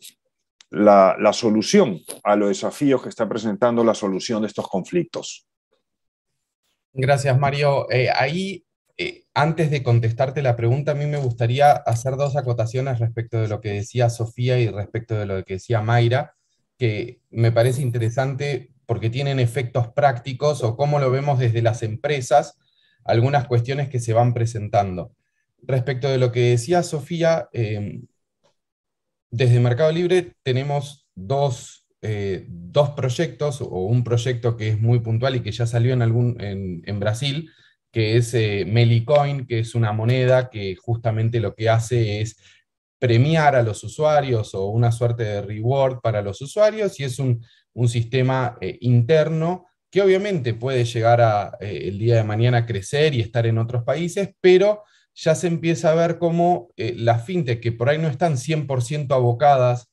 [0.71, 5.47] la, la solución a los desafíos que está presentando la solución de estos conflictos.
[6.95, 7.87] Gracias, Mario.
[8.15, 8.66] ahí
[8.99, 13.49] eh, antes de contestarte la pregunta, a mí me gustaría hacer dos acotaciones respecto de
[13.49, 16.35] lo que decía Sofía y respecto de lo que decía Mayra,
[16.79, 22.59] que me parece interesante porque tienen efectos prácticos o cómo lo vemos desde las empresas,
[23.05, 25.13] algunas cuestiones que se van presentando.
[25.63, 28.07] Respecto de lo que decía Sofía, em,
[29.31, 35.37] desde Mercado Libre tenemos dos, eh, dos, proyectos, o un proyecto que es muy puntual
[35.37, 37.51] y que ya salió en, algún, en, en Brasil,
[37.97, 42.37] que es eh, Melicoin, que es una moneda que justamente lo que hace es
[42.99, 47.41] premiar a los usuarios o una suerte de reward para los usuarios y es un,
[47.89, 53.23] sistema eh, interno que obviamente puede llegar a eh, el día de mañana crecer y
[53.23, 54.83] estar en otros países, pero
[55.15, 59.91] ya se empieza a ver cómo las fintech que por ahí no están 100% abocadas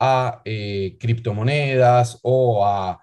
[0.00, 2.98] a criptomonedas o a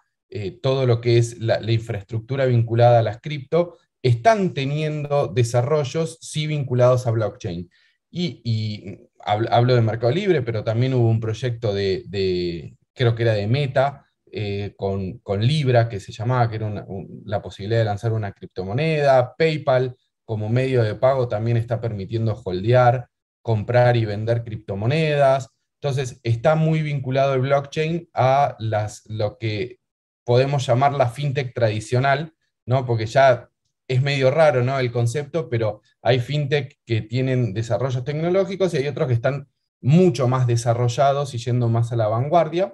[0.61, 6.47] todo lo que es la, la, infraestructura vinculada a las cripto, están teniendo desarrollos sí
[6.47, 7.69] vinculados a blockchain.
[8.09, 13.47] Y, hablo de Mercado Libre, pero también hubo un proyecto de, creo que era de
[13.47, 16.85] Meta, eh, con, Libra, que se llamaba, que era
[17.25, 19.35] la posibilidad de lanzar una criptomoneda.
[19.37, 23.07] PayPal, como medio de pago, también está permitiendo holdear,
[23.41, 25.49] comprar y vender criptomonedas.
[25.81, 29.79] Entonces, está muy vinculado el blockchain a las, lo que
[30.23, 32.33] podemos llamar la fintech tradicional,
[32.65, 32.85] ¿no?
[32.85, 33.50] porque ya
[33.87, 34.79] es medio raro ¿no?
[34.79, 39.47] el concepto, pero hay fintech que tienen desarrollos tecnológicos y hay otros que están
[39.81, 42.73] mucho más desarrollados y yendo más a la vanguardia.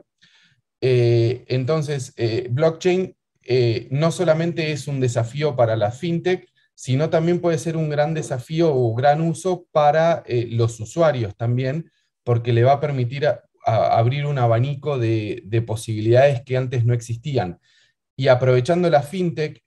[0.81, 7.39] Eh, entonces, eh, blockchain eh, no solamente es un desafío para la fintech, sino también
[7.39, 11.89] puede ser un gran desafío o gran uso para los usuarios también,
[12.23, 13.27] porque le va a permitir
[13.65, 17.59] abrir un abanico de, de, posibilidades que antes no existían.
[18.15, 19.63] Y aprovechando la fintech,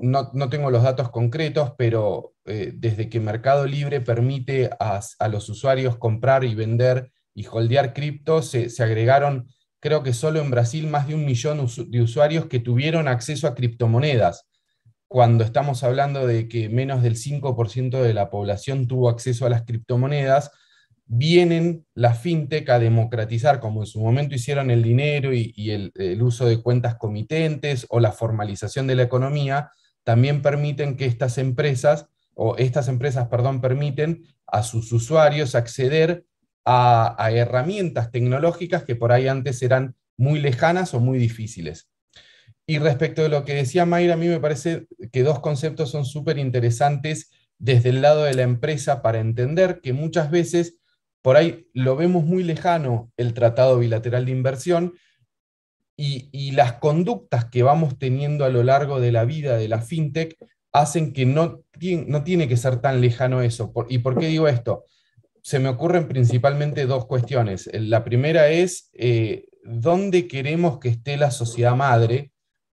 [0.00, 5.96] no, tengo los datos concretos, pero eh, desde que Mercado Libre permite a, los usuarios
[5.96, 11.14] comprar y vender y holdear cripto, se, agregaron, creo que solo en Brasil, más de
[11.14, 14.46] un millón de usuarios que tuvieron acceso a criptomonedas.
[15.06, 19.62] Cuando estamos hablando de que menos del 5% de la población tuvo acceso a las
[19.62, 20.50] criptomonedas,
[21.04, 26.22] vienen la fintech a democratizar, como en su momento hicieron el dinero y, el, el,
[26.22, 29.70] uso de cuentas comitentes o la formalización de la economía,
[30.04, 36.24] también permiten que estas empresas, o estas empresas, perdón, permiten a sus usuarios acceder
[36.64, 41.88] a, herramientas tecnológicas que por ahí antes eran muy lejanas o muy difíciles.
[42.66, 46.04] Y respecto de lo que decía Mayra, a mí me parece que dos conceptos son
[46.04, 50.76] súper interesantes desde el lado de la empresa para entender que muchas veces
[51.22, 54.94] por ahí lo vemos muy lejano el tratado bilateral de inversión
[56.02, 60.36] y, las conductas que vamos teniendo a lo largo de la vida de la fintech
[60.72, 61.62] hacen que no,
[62.06, 63.72] no tiene que ser tan lejano eso.
[63.88, 64.84] ¿Y por qué digo esto?
[65.42, 67.68] se me ocurren principalmente dos cuestiones.
[67.72, 72.32] La primera es eh, dónde queremos que esté la sociedad madre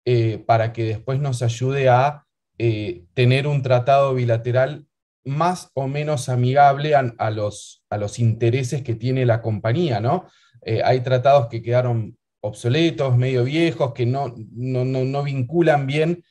[0.05, 2.25] eh, para que después nos ayude a
[2.57, 4.85] eh, tener un tratado bilateral
[5.23, 10.25] más o menos amigable a, los, a los, intereses que tiene la compañía, ¿no?
[10.83, 16.23] hay tratados que quedaron obsoletos, medio viejos, que no, no, vinculan bien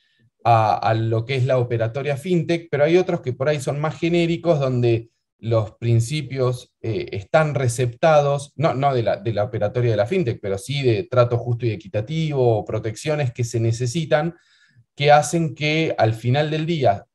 [0.43, 3.97] a, lo que es la operatoria fintech, pero hay otros que por ahí son más
[3.97, 9.97] genéricos, donde los principios eh, están receptados, no, no de, la, de, la, operatoria de
[9.97, 14.35] la fintech, pero sí de trato justo y equitativo, protecciones que se necesitan,
[14.95, 17.05] que hacen que al final del día,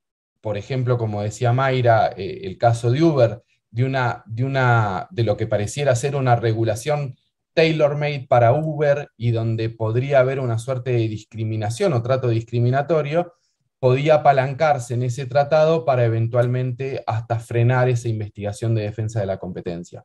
[0.40, 5.22] por ejemplo, como decía Mayra, eh, el caso de Uber, de, una, de, una, de
[5.22, 7.16] lo que pareciera ser una regulación
[7.56, 13.32] tailor-made para Uber y donde podría haber una suerte de discriminación o trato discriminatorio,
[13.78, 19.38] podía apalancarse en ese tratado para eventualmente hasta frenar esa investigación de defensa de la
[19.38, 20.04] competencia.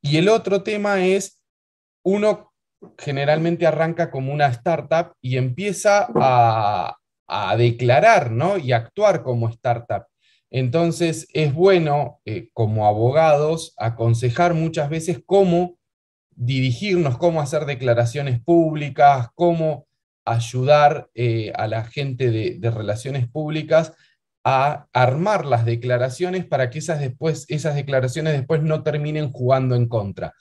[0.00, 1.40] Y el otro tema es,
[2.04, 2.52] uno
[2.98, 6.96] generalmente arranca como una startup y empieza a,
[7.56, 8.58] declarar ¿no?
[8.58, 10.04] y actuar como startup.
[10.50, 15.78] Entonces es bueno eh, como abogados aconsejar muchas veces cómo
[16.36, 19.86] dirigirnos, cómo hacer declaraciones públicas, cómo
[20.24, 23.92] ayudar eh, a la gente de, relaciones públicas
[24.44, 29.88] a armar las declaraciones para que esas, después, esas declaraciones después no terminen jugando en
[29.88, 30.34] contra.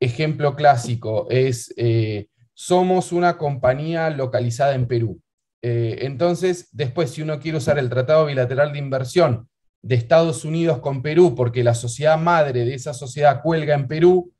[0.00, 5.20] Ejemplo clásico es, eh, somos una compañía localizada en Perú.
[5.62, 9.48] Eh, entonces, después, si uno quiere usar el Tratado Bilateral de Inversión
[9.82, 14.32] de Estados Unidos con Perú, porque la sociedad madre de esa sociedad cuelga en Perú,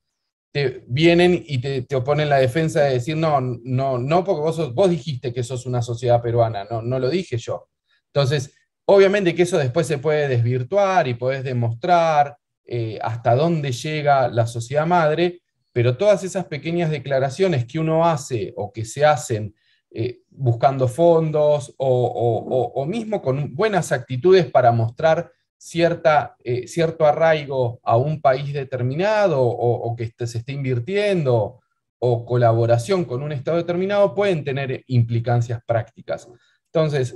[0.87, 5.33] vienen y te, oponen la defensa de decir, no, no, no, porque vos, vos dijiste
[5.33, 7.69] que sos una sociedad peruana, no, no lo dije yo.
[8.07, 8.55] Entonces,
[8.87, 14.47] obviamente que eso después se puede desvirtuar y podés demostrar eh, hasta dónde llega la
[14.47, 15.43] sociedad madre,
[15.73, 19.55] pero todas esas pequeñas declaraciones que uno hace o que se hacen
[19.91, 27.81] eh, buscando fondos o, o, mismo con buenas actitudes para mostrar cierta, eh, cierto arraigo
[27.83, 31.61] a un país determinado o, que se esté invirtiendo
[31.99, 36.29] o colaboración con un Estado determinado pueden tener implicancias prácticas.
[36.73, 37.15] Entonces,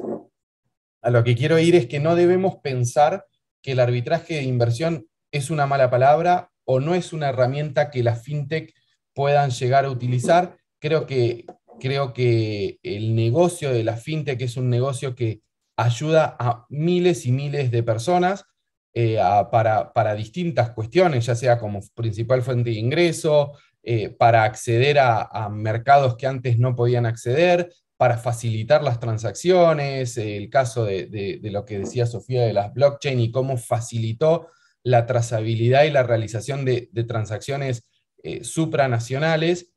[1.03, 3.27] a lo que quiero ir es que no debemos pensar
[3.63, 8.03] que el arbitraje de inversión es una mala palabra o no es una herramienta que
[8.03, 8.75] las fintech
[9.15, 10.57] puedan llegar a utilizar.
[10.79, 11.45] Creo que,
[11.79, 15.43] creo que el negocio de la fintech es un negocio que
[15.81, 18.45] ayuda a miles y miles de personas
[18.93, 19.19] eh,
[19.51, 26.17] para, distintas cuestiones, ya sea como principal fuente de ingreso, eh, para acceder a, mercados
[26.17, 32.07] que antes no podían acceder, para facilitar las transacciones, el caso de, lo que decía
[32.07, 34.49] Sofía de las blockchain y cómo facilitó
[34.83, 37.85] la trazabilidad y la realización de, transacciones
[38.23, 39.73] eh, supranacionales,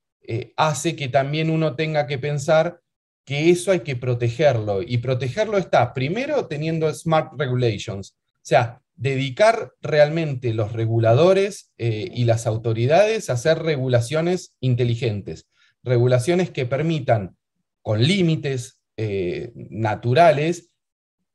[0.55, 2.79] hace que también uno tenga que pensar
[3.25, 4.81] que eso hay que protegerlo.
[4.81, 12.25] Y protegerlo está primero teniendo smart regulations, o sea, dedicar realmente los reguladores eh, y
[12.25, 15.47] las autoridades a hacer regulaciones inteligentes,
[15.83, 17.36] regulaciones que permitan,
[17.81, 20.71] con límites eh, naturales,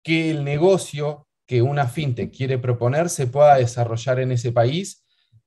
[0.03, 5.05] que el negocio que una fintech quiere proponer se pueda desarrollar en ese país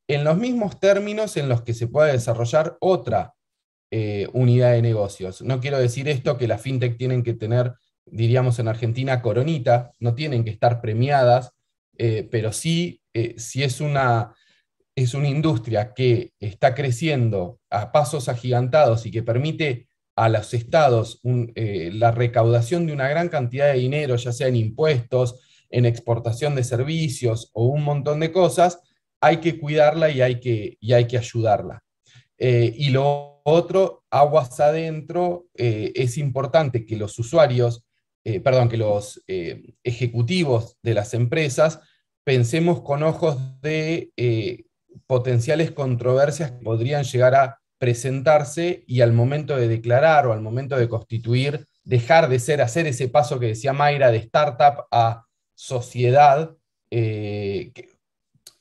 [0.07, 3.33] en los mismos términos en los que se pueda desarrollar otra
[3.93, 5.41] eh, unidad de negocios.
[5.41, 7.73] No quiero decir esto que las fintech tienen que tener,
[8.05, 11.51] diríamos en Argentina, coronita, no tienen que estar premiadas,
[11.97, 14.33] eh, pero sí, eh, si es una,
[14.95, 21.19] es una industria que está creciendo a pasos agigantados y que permite a los estados
[21.23, 26.63] la recaudación de una gran cantidad de dinero, ya sea en impuestos, en exportación de
[26.63, 28.79] servicios o un montón de cosas,
[29.19, 31.83] hay que cuidarla y hay que, y hay que ayudarla.
[32.37, 37.83] y lo otro, aguas adentro, eh, es importante que los usuarios,
[38.23, 41.79] eh, perdón, que los eh, ejecutivos de las empresas
[42.23, 44.11] pensemos con ojos de
[45.07, 50.77] potenciales controversias que podrían llegar a presentarse y al momento de declarar o al momento
[50.77, 55.25] de constituir, dejar de ser, hacer ese paso que decía Mayra de startup a
[55.55, 56.55] sociedad.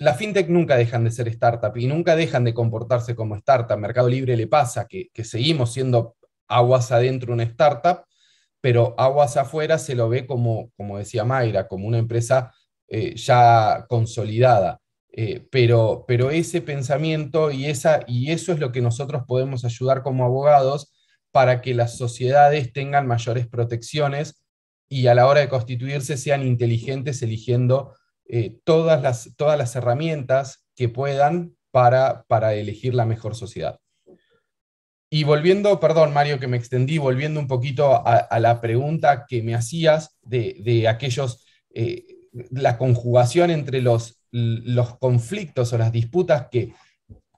[0.01, 3.76] La fintech nunca dejan de ser startup y nunca dejan de comportarse como startup.
[3.76, 6.16] Mercado Libre le pasa que, seguimos siendo
[6.48, 8.05] aguas adentro una startup,
[8.62, 12.51] pero aguas afuera se lo ve como, como decía Mayra, como una empresa
[12.88, 14.80] eh, ya consolidada.
[15.12, 20.03] Eh, pero, pero ese pensamiento y, esa, y eso es lo que nosotros podemos ayudar
[20.03, 20.94] como abogados
[21.30, 24.42] para que las sociedades tengan mayores protecciones
[24.88, 27.94] y a la hora de constituirse sean inteligentes eligiendo
[28.33, 33.81] eh, todas, las, todas las herramientas que puedan para, para elegir la mejor sociedad.
[35.11, 39.57] Y volviendo, perdón Mario que me extendí, volviendo un poquito a, la pregunta que me
[39.57, 42.07] hacías de, aquellos, eh,
[42.53, 46.72] la conjugación entre los, los conflictos o las disputas que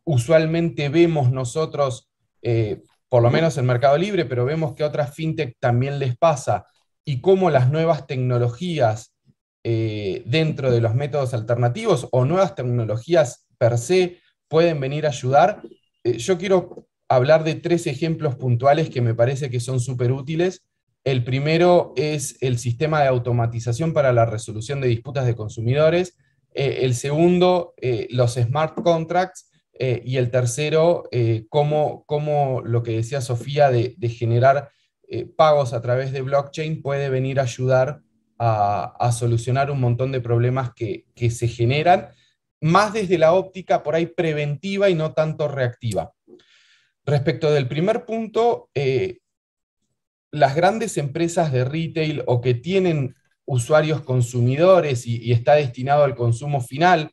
[0.04, 2.10] usualmente vemos nosotros,
[2.42, 6.18] eh, por lo menos en Mercado Libre, pero vemos que a otras fintech también les
[6.18, 6.66] pasa,
[7.04, 9.11] y cómo las nuevas tecnologías
[9.64, 15.62] eh, dentro de los métodos alternativos o nuevas tecnologías per se pueden venir a ayudar.
[16.04, 20.62] yo quiero hablar de tres ejemplos puntuales que me parece que son súper útiles.
[21.04, 26.16] El primero es el sistema de automatización para la resolución de disputas de consumidores.
[26.54, 29.48] Eh, el segundo, eh, los smart contracts.
[29.78, 31.04] Eh, y el tercero,
[31.48, 34.70] cómo, lo que decía Sofía de, generar
[35.36, 38.00] pagos a través de blockchain puede venir a ayudar
[38.38, 42.08] a, solucionar un montón de problemas que, que se generan,
[42.60, 46.12] más desde la óptica por ahí preventiva y no tanto reactiva.
[47.04, 49.18] Respecto del primer punto, eh,
[50.30, 56.60] las grandes empresas de retail o que tienen usuarios consumidores y, está destinado al consumo
[56.60, 57.10] final,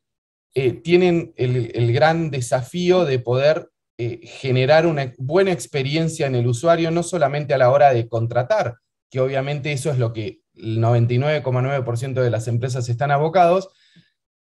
[0.53, 6.91] eh, tienen el, gran desafío de poder eh, generar una buena experiencia en el usuario,
[6.91, 8.77] no solamente a la hora de contratar,
[9.09, 13.69] que obviamente eso es lo que el 99,9% de las empresas están abocados,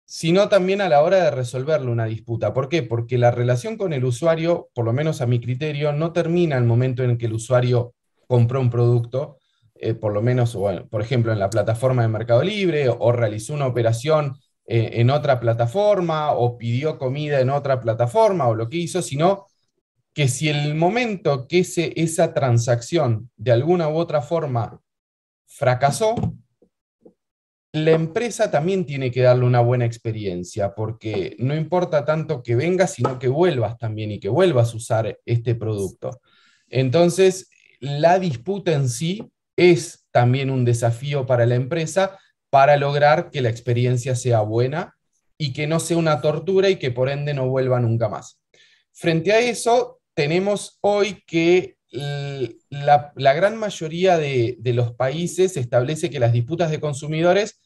[0.04, 2.54] sino también a la hora de resolverle una disputa.
[2.54, 2.82] ¿Por qué?
[2.82, 6.64] Porque la relación con el usuario, por lo menos a mi criterio, no termina el
[6.64, 7.94] momento en que el usuario
[8.26, 9.36] compró un producto,
[9.74, 10.56] eh, por lo menos,
[10.90, 15.40] por ejemplo, en la plataforma de Mercado Libre, o, realizó una operación eh, en otra
[15.40, 19.46] plataforma, o pidió comida en otra plataforma, o lo que hizo, sino
[20.14, 21.60] que si el momento que
[21.96, 24.80] esa transacción de alguna u otra forma
[25.59, 26.14] fracasó,
[27.72, 32.94] la empresa también tiene que darle una buena experiencia, porque no importa tanto que vengas,
[32.94, 36.20] sino que vuelvas también y que vuelvas a usar este producto.
[36.68, 37.50] Entonces,
[37.80, 42.16] la disputa en sí es también un desafío para la empresa
[42.50, 44.96] para lograr que la experiencia sea buena
[45.36, 48.40] y que no sea una tortura y que por ende no vuelva nunca más.
[48.92, 56.32] Frente a eso, tenemos hoy que la, gran mayoría de, los países establece que las
[56.32, 57.61] disputas de consumidores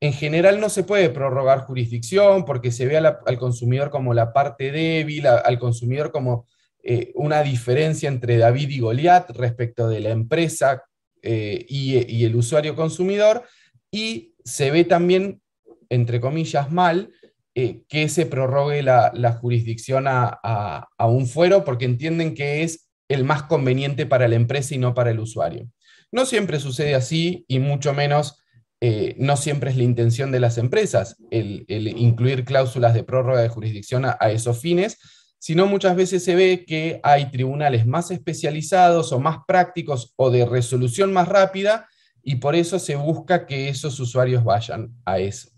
[0.00, 4.72] en general no se puede prorrogar jurisdicción porque se ve al consumidor como la parte
[4.72, 6.46] débil, al consumidor como
[6.82, 10.82] eh, una diferencia entre David y Goliat respecto de la empresa
[11.22, 13.44] eh, y, el usuario consumidor,
[13.90, 15.42] y se ve también,
[15.90, 17.12] entre comillas, mal
[17.54, 23.42] eh, que se prorrogue la, jurisdicción a un fuero porque entienden que es el más
[23.42, 25.68] conveniente para la empresa y no para el usuario.
[26.12, 28.40] No siempre sucede así y mucho menos,
[28.80, 33.48] eh, no siempre es la intención de las empresas el, incluir cláusulas de prórroga de
[33.48, 34.98] jurisdicción a, esos fines,
[35.40, 40.46] sino muchas veces se ve que hay tribunales más especializados o más prácticos o de
[40.46, 41.88] resolución más rápida
[42.22, 45.50] y por eso se busca que esos usuarios vayan a eso.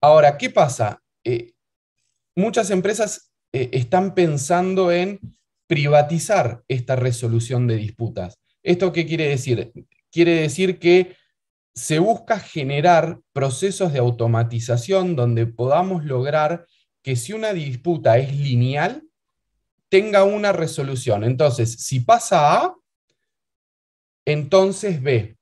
[0.00, 1.02] Ahora, ¿qué pasa?
[1.22, 1.52] Eh,
[2.34, 5.20] muchas empresas eh, están pensando en
[5.66, 8.38] privatizar esta resolución de disputas.
[8.62, 9.72] ¿Esto qué quiere decir?
[10.10, 11.16] Quiere decir que
[11.74, 16.66] se busca generar procesos de automatización donde podamos lograr
[17.02, 19.02] que si una disputa es lineal,
[19.88, 21.22] tenga una resolución.
[21.22, 22.74] Entonces, si pasa A,
[24.24, 25.36] entonces B.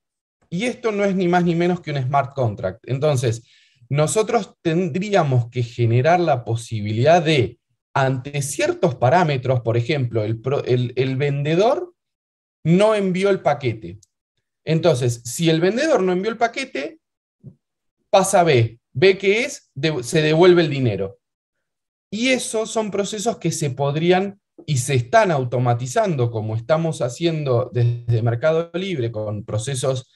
[0.50, 2.80] Y esto no es ni más ni menos que un smart contract.
[2.86, 3.42] Entonces,
[3.88, 7.58] nosotros tendríamos que generar la posibilidad de
[7.94, 11.94] ante ciertos parámetros, por ejemplo, el, vendedor
[12.64, 14.00] no envió el paquete.
[14.64, 16.98] Entonces, si el vendedor no envió el paquete,
[18.10, 18.80] pasa B.
[18.92, 19.70] B que es,
[20.02, 21.18] se devuelve el dinero.
[22.10, 28.22] Y esos son procesos que se podrían y se están automatizando, como estamos haciendo desde
[28.22, 30.10] Mercado Libre, con procesos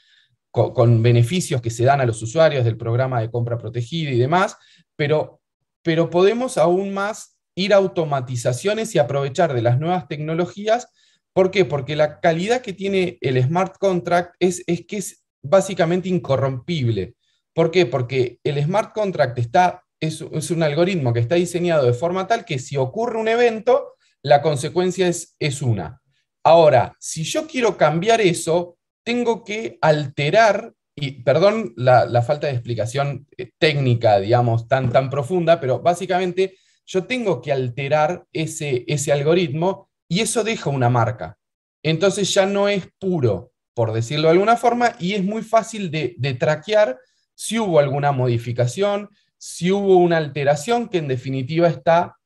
[0.50, 4.56] con, beneficios que se dan a los usuarios del programa de compra protegida y demás,
[4.96, 5.40] pero,
[5.82, 10.88] pero podemos aún más ir a automatizaciones y aprovechar de las nuevas tecnologías.
[11.32, 11.64] ¿Por qué?
[11.64, 17.14] Porque la calidad que tiene el smart contract es, es que es básicamente incorrompible.
[17.52, 17.84] ¿Por qué?
[17.84, 22.44] Porque el smart contract está, es, es, un algoritmo que está diseñado de forma tal
[22.44, 26.00] que si ocurre un evento, la consecuencia es, es una.
[26.44, 33.26] Ahora, si yo quiero cambiar eso, tengo que alterar, y perdón la, falta de explicación
[33.36, 36.56] eh, técnica, digamos, tan, tan profunda, pero básicamente
[36.88, 41.38] yo tengo que alterar ese, ese algoritmo y eso deja una marca.
[41.82, 46.36] Entonces ya no es puro, por decirlo de alguna forma, y es muy fácil de,
[46.40, 46.98] traquear
[47.34, 52.16] si hubo alguna modificación, si hubo una alteración que en definitiva está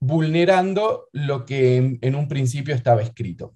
[0.00, 3.54] vulnerando lo que en un principio estaba escrito.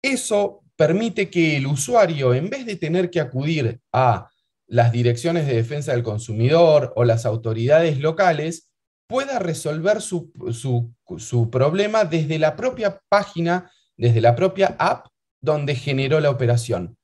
[0.00, 4.30] Eso permite que el usuario, en vez de tener que acudir a
[4.66, 8.71] las direcciones de defensa del consumidor o las autoridades locales,
[9.12, 10.32] pueda resolver su,
[11.50, 15.08] problema desde la propia página, desde la propia app
[15.38, 16.96] donde generó la operación.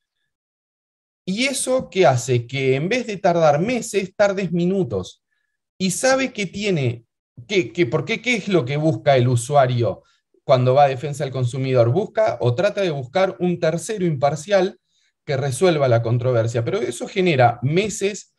[1.27, 2.47] ¿Y eso qué hace?
[2.47, 5.23] Que en vez de tardar meses, tardes minutos.
[5.77, 7.05] Y sabe que tiene,
[7.47, 8.23] que, ¿por qué?
[8.23, 10.03] ¿Qué es lo que busca el usuario?
[10.45, 14.81] cuando va a defensa del consumidor, busca o trata de buscar un tercero imparcial
[15.27, 18.35] que resuelva la controversia, pero eso genera meses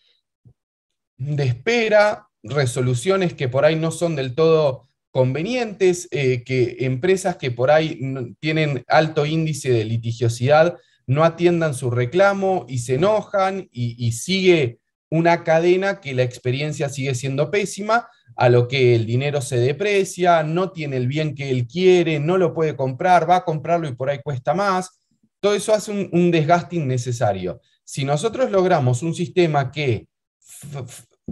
[1.18, 7.52] de espera, resoluciones que por ahí no son del todo convenientes, eh, que empresas que
[7.52, 8.00] por ahí
[8.40, 10.78] tienen alto índice de litigiosidad
[11.08, 14.80] no atiendan su reclamo y se enojan y sigue
[15.10, 20.44] una cadena que la experiencia sigue siendo pésima a lo que el dinero se deprecia,
[20.44, 23.96] no tiene el bien que él quiere, no lo puede comprar, va a comprarlo y
[23.96, 25.00] por ahí cuesta más.
[25.40, 27.60] Todo eso hace un, desgaste innecesario.
[27.84, 30.08] Si nosotros logramos un sistema que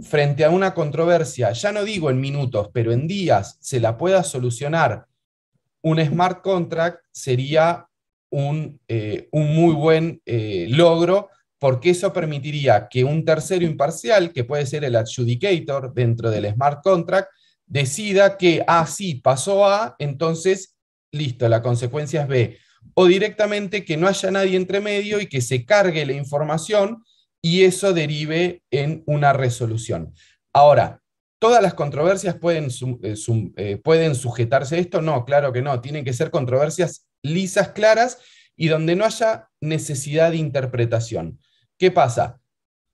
[0.02, 4.22] frente a una controversia, ya no digo en minutos, pero en días, se la pueda
[4.22, 5.06] solucionar,
[5.82, 7.86] un smart contract sería
[8.30, 14.44] un, eh, un muy buen eh, logro porque eso permitiría que un tercero imparcial, que
[14.44, 17.28] puede ser el adjudicator dentro del smart contract,
[17.66, 20.76] decida que, ah, sí, pasó A, entonces,
[21.10, 22.58] listo, la consecuencia es B.
[22.94, 27.02] O directamente que no haya nadie entre medio y que se cargue la información
[27.42, 30.14] y eso derive en una resolución.
[30.52, 31.00] Ahora,
[31.38, 32.68] ¿todas las controversias pueden,
[33.02, 33.14] eh,
[33.56, 35.00] eh, pueden sujetarse a esto?
[35.02, 35.80] No, claro que no.
[35.80, 38.18] Tienen que ser controversias lisas, claras
[38.56, 41.38] y donde no haya necesidad de interpretación.
[41.78, 42.40] ¿Qué pasa?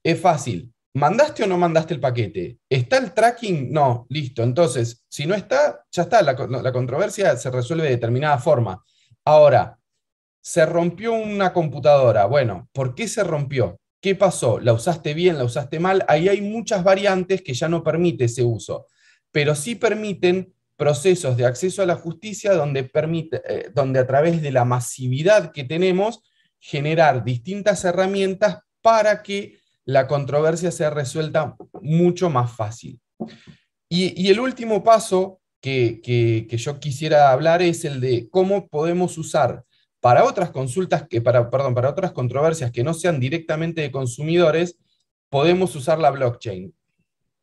[0.03, 0.71] Es fácil.
[0.95, 2.59] ¿Mandaste o no mandaste el paquete?
[2.69, 3.69] ¿Está el tracking?
[3.69, 4.43] No, listo.
[4.43, 6.21] Entonces, si no está, ya está.
[6.21, 8.81] La, controversia se resuelve de determinada forma.
[9.25, 9.77] Ahora,
[10.41, 12.27] se rompió una computadora.
[12.27, 13.77] Bueno, ¿por qué se rompió?
[14.05, 14.59] ¿Qué pasó?
[14.59, 15.35] ¿La usaste bien?
[15.39, 16.05] ¿La usaste mal?
[16.07, 18.85] Ahí hay muchas variantes que ya no permite ese uso,
[19.31, 24.43] pero sí permiten procesos de acceso a la justicia donde, permite, eh, donde a través
[24.43, 26.21] de la masividad que tenemos
[26.59, 32.99] generar distintas herramientas para que la controversia sea resuelta mucho más fácil.
[33.89, 39.63] Y, el último paso que, yo quisiera hablar es el de cómo podemos usar
[40.05, 44.77] para otras consultas, que para, perdón, para otras controversias que no sean directamente de consumidores,
[45.31, 46.75] podemos usar la blockchain.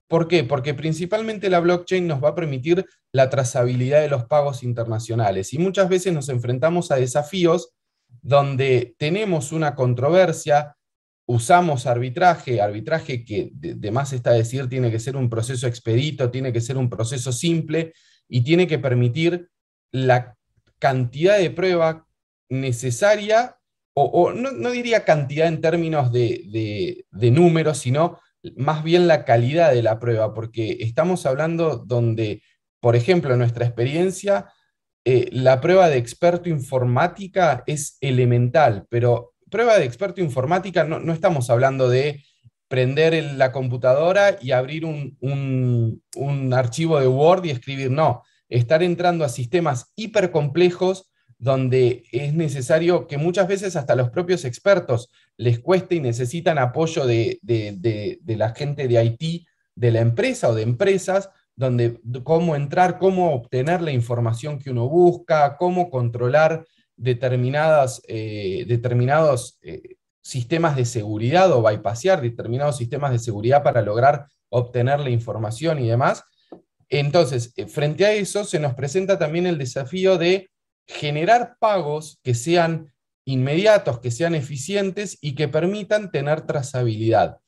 [0.06, 0.44] ¿Por qué?
[0.44, 5.58] Porque principalmente la blockchain nos va a permitir la trazabilidad de los pagos internacionales y
[5.58, 7.72] muchas veces nos enfrentamos a desafíos
[8.20, 10.76] donde tenemos una controversia
[11.26, 16.52] usamos arbitraje, arbitraje que de, más está decir tiene que ser un proceso expedito, tiene
[16.52, 17.92] que ser un proceso simple
[18.28, 19.48] y tiene que permitir
[19.90, 20.36] la
[20.78, 22.06] cantidad de prueba
[22.52, 23.56] necesaria,
[23.94, 28.18] o, no, diría cantidad en términos de, números, sino
[28.56, 32.42] más bien la calidad de la prueba, porque estamos hablando donde,
[32.80, 34.50] por ejemplo, en nuestra experiencia,
[35.04, 41.50] eh, la prueba de experto informática es elemental, pero prueba de experto informática, no, estamos
[41.50, 42.22] hablando de
[42.68, 49.28] prender la computadora y abrir un, archivo de Word y escribir, no, estar entrando a
[49.28, 51.11] sistemas hipercomplejos
[51.42, 57.04] donde es necesario que muchas veces hasta los propios expertos les cueste y necesitan apoyo
[57.04, 63.00] de, de la gente de IT, de la empresa o de empresas, donde cómo entrar,
[63.00, 66.64] cómo obtener la información que uno busca, cómo controlar
[66.96, 74.26] determinadas, eh, determinados eh, sistemas de seguridad o bypassear determinados sistemas de seguridad para lograr
[74.48, 76.22] obtener la información y demás.
[76.88, 80.51] Entonces, eh, frente a eso, se nos presenta también el desafío de
[80.86, 82.92] generar pagos que sean
[83.24, 87.38] inmediatos, que sean eficientes y que permitan tener trazabilidad.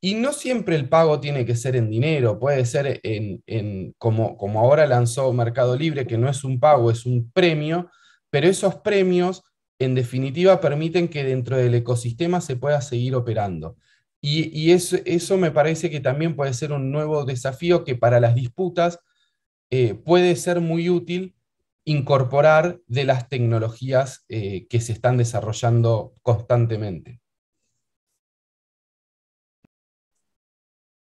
[0.00, 4.60] Y no siempre el pago tiene que ser en dinero, puede ser en, como, como
[4.60, 7.90] ahora lanzó Mercado Libre, que no es un pago, es un premio,
[8.30, 9.42] pero esos premios
[9.78, 13.76] en definitiva permiten que dentro del ecosistema se pueda seguir operando.
[14.20, 18.34] Y, eso, eso, me parece que también puede ser un nuevo desafío que para las
[18.34, 18.98] disputas
[19.70, 21.34] eh, puede ser muy útil
[21.84, 27.20] incorporar de las tecnologías eh, que se están desarrollando constantemente.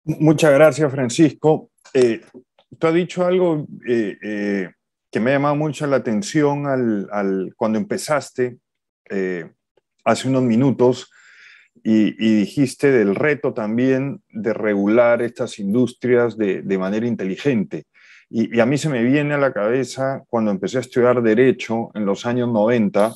[0.04, 1.70] Muchas gracias, Francisco.
[1.94, 2.20] Eh,
[2.78, 8.58] tú has dicho algo que me ha llamado mucho la atención al, cuando empezaste
[10.04, 11.10] hace unos minutos
[11.84, 17.84] y, dijiste del reto también de regular estas industrias de manera inteligente.
[18.34, 22.06] Y, a mí se me viene a la cabeza cuando empecé a estudiar Derecho en
[22.06, 23.14] los años 90,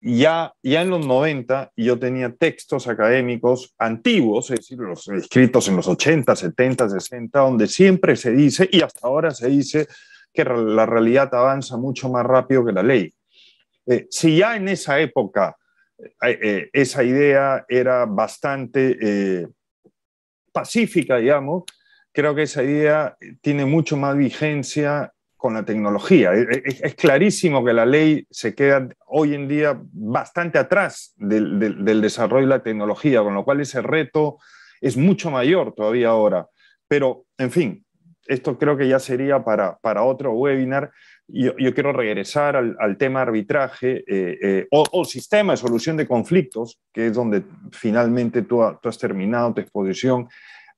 [0.00, 5.76] ya, ya en los 90 yo tenía textos académicos antiguos, es decir, los escritos en
[5.76, 9.86] los 80, 70, 60, donde siempre se dice, y hasta ahora se dice,
[10.32, 13.12] que la realidad avanza mucho más rápido que la ley.
[13.86, 15.56] Eh, si ya en esa época
[15.98, 19.46] eh, eh, esa idea era bastante
[20.52, 21.64] pacífica, digamos,
[22.12, 26.32] creo que esa idea tiene mucho más vigencia con la tecnología.
[26.34, 32.54] Es, clarísimo que la ley se queda hoy en día bastante atrás del, desarrollo de
[32.54, 34.38] la tecnología, con lo cual ese reto
[34.80, 36.46] es mucho mayor todavía ahora.
[36.86, 37.84] Pero, en fin,
[38.26, 40.92] esto creo que ya sería para, para otro webinar.
[41.26, 46.80] Yo, yo quiero regresar al, tema arbitraje eh, eh, o, sistema de solución de conflictos,
[46.92, 47.42] que es donde
[47.72, 50.28] finalmente tú, tú has terminado tu exposición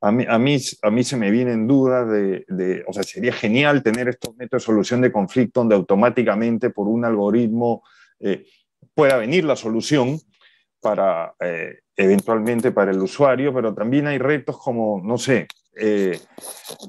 [0.05, 3.03] a mí, a mí, a mí se me viene en duda de, de, o sea,
[3.03, 7.83] sería genial tener estos métodos de solución de conflicto donde automáticamente por un algoritmo
[8.21, 8.45] eh,
[8.95, 10.21] pueda venir la solución
[10.83, 16.21] para, eh, eventualmente para el usuario, pero también hay retos como, no sé, eh,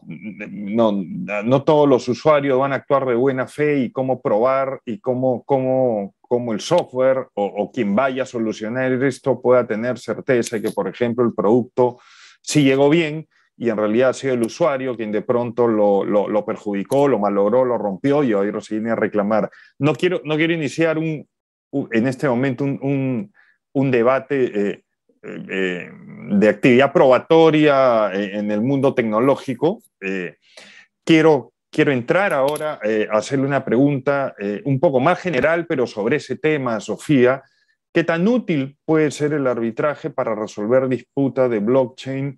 [0.05, 4.99] no, no, todos los usuarios van a actuar de buena fe y cómo probar y
[4.99, 10.59] cómo, cómo, cómo el software o, o, quien vaya a solucionar esto pueda tener certeza
[10.59, 11.97] que, por ejemplo, el producto
[12.45, 13.27] sí llegó bien
[13.57, 17.65] y en realidad ha sido el usuario quien de pronto lo, lo, perjudicó, lo malogró,
[17.65, 19.49] lo rompió y hoy se viene a reclamar.
[19.79, 21.27] No quiero, no quiero iniciar un,
[21.91, 23.31] en este momento un,
[23.73, 24.83] un, debate eh,
[25.23, 25.89] eh,
[26.31, 29.81] de actividad probatoria eh, en el mundo tecnológico.
[31.03, 32.79] quiero, quiero entrar ahora
[33.09, 34.35] a hacerle una pregunta
[34.65, 37.41] un poco más general, pero sobre ese tema, Sofía,
[37.95, 42.37] ¿Qué tan útil puede ser el arbitraje para resolver disputas de blockchain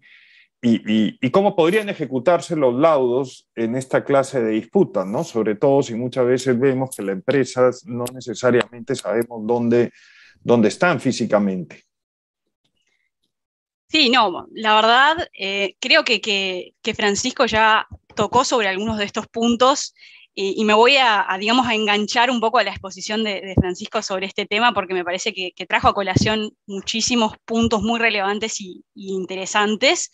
[0.62, 5.24] y, cómo podrían ejecutarse los laudos en esta clase de disputas, ¿no?
[5.24, 9.92] Sobre todo si muchas veces vemos que las empresas no necesariamente sabemos dónde,
[10.42, 11.86] dónde están físicamente.
[13.88, 19.26] Sí, no, la verdad, eh, creo que, que, Francisco ya tocó sobre algunos de estos
[19.26, 19.96] puntos
[20.40, 24.28] y, me voy a, digamos, a enganchar un poco a la exposición de, Francisco sobre
[24.28, 30.12] este tema porque me parece que, trajo a colación muchísimos puntos muy relevantes y, interesantes.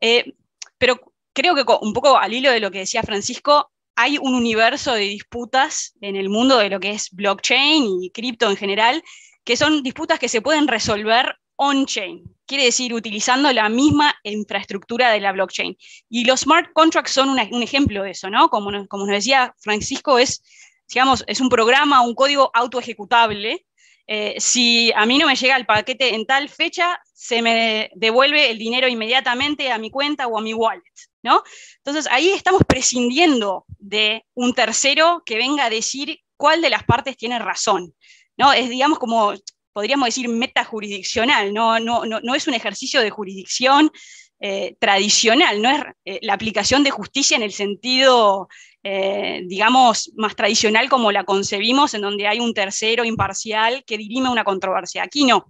[0.00, 0.32] Eh,
[0.78, 0.98] pero
[1.34, 5.02] creo que un poco al hilo de lo que decía Francisco, hay un universo de
[5.02, 9.02] disputas en el mundo de lo que es blockchain y cripto en general,
[9.44, 15.20] que son disputas que se pueden resolver on-chain, quiere decir utilizando la misma infraestructura de
[15.20, 15.76] la blockchain.
[16.08, 18.48] Y los smart contracts son un ejemplo de eso, ¿no?
[18.48, 20.42] Como, como nos decía Francisco, es,
[20.88, 23.66] digamos, es un programa, un código autoejecutable.
[24.06, 28.50] Eh, si a mí no me llega el paquete en tal fecha, se me devuelve
[28.50, 30.82] el dinero inmediatamente a mi cuenta o a mi wallet,
[31.22, 31.42] ¿no?
[31.76, 37.18] Entonces ahí estamos prescindiendo de un tercero que venga a decir cuál de las partes
[37.18, 37.94] tiene razón,
[38.38, 38.50] ¿no?
[38.54, 39.34] Es, digamos, como
[39.80, 43.90] podríamos decir, metajurisdiccional, no, no, no, es un ejercicio de jurisdicción
[44.38, 48.50] eh, tradicional, no es eh, la aplicación de justicia en el sentido,
[48.82, 54.28] eh, digamos, más tradicional como la concebimos, en donde hay un tercero imparcial que dirime
[54.28, 55.02] una controversia.
[55.02, 55.46] Aquí no.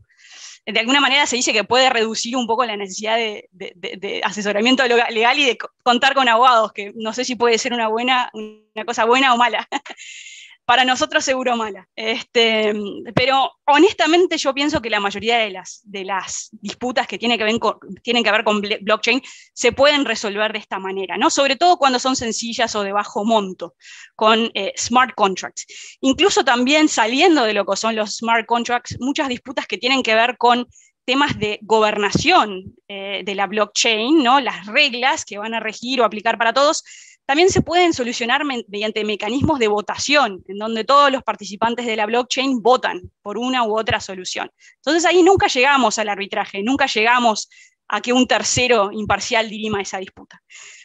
[0.65, 4.85] De alguna manera se dice que puede reducir un poco la necesidad de, de asesoramiento
[4.87, 8.85] legal y de contar con abogados, que no sé si puede ser una, buena, una
[8.85, 9.67] cosa buena o mala.
[10.71, 11.89] para nosotros seguro mala.
[11.97, 12.73] Este,
[13.13, 17.43] pero honestamente yo pienso que la mayoría de las, de las disputas que, tienen que,
[17.43, 19.21] ver con, tienen que ver con blockchain
[19.53, 21.29] se pueden resolver de esta manera, ¿no?
[21.29, 23.75] sobre todo cuando son sencillas o de bajo monto,
[24.15, 25.67] con eh, smart contracts.
[26.03, 30.15] Incluso también saliendo de lo que son los smart contracts, muchas disputas que tienen que
[30.15, 30.69] ver con
[31.05, 34.39] temas de gobernación eh, de la blockchain, ¿no?
[34.39, 36.85] las reglas que van a regir o aplicar para todos,
[37.31, 42.05] también se pueden solucionar mediante mecanismos de votación, en donde todos los participantes de la
[42.05, 44.51] blockchain votan por una u otra solución.
[44.79, 47.49] Entonces ahí nunca llegamos al arbitraje, nunca llegamos
[47.87, 50.43] a que un tercero imparcial dirima esa disputa.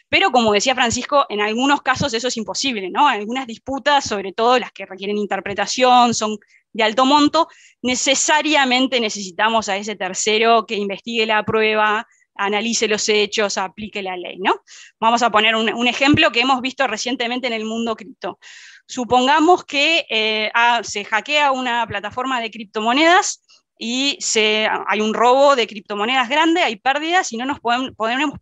[0.07, 3.07] Pero como decía Francisco, en algunos casos eso es imposible, ¿no?
[3.07, 6.37] Algunas disputas, sobre todo las que requieren interpretación, son
[6.73, 7.47] de alto monto,
[7.81, 12.05] necesariamente necesitamos a ese tercero que investigue la prueba,
[12.36, 14.61] analice los hechos, aplique la ley, ¿no?
[14.99, 18.39] Vamos a poner un, ejemplo que hemos visto recientemente en el mundo cripto.
[18.88, 23.43] Supongamos que eh, ah, se hackea una plataforma de criptomonedas
[23.77, 24.17] y
[24.88, 27.91] hay un robo de criptomonedas grande, hay pérdidas y no nos podemos,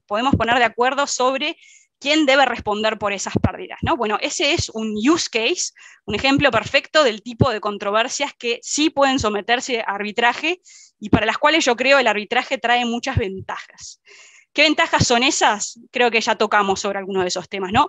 [0.05, 1.57] podemos poner de acuerdo sobre
[2.03, 3.79] quién debe responder por esas pérdidas.
[3.81, 3.95] ¿no?
[3.95, 5.71] Bueno, ese es un use case,
[6.03, 10.59] un ejemplo perfecto del tipo de controversias que sí pueden someterse a arbitraje
[10.99, 14.01] y para las cuales yo creo el arbitraje trae muchas ventajas.
[14.51, 15.79] ¿Qué ventajas son esas?
[15.91, 17.87] Creo que ya tocamos sobre algunos de esos temas, ¿no?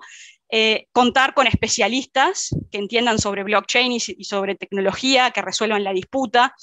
[0.49, 5.93] Eh, contar con especialistas que entiendan sobre blockchain y, y sobre tecnología, que resuelvan la
[5.93, 6.55] disputa,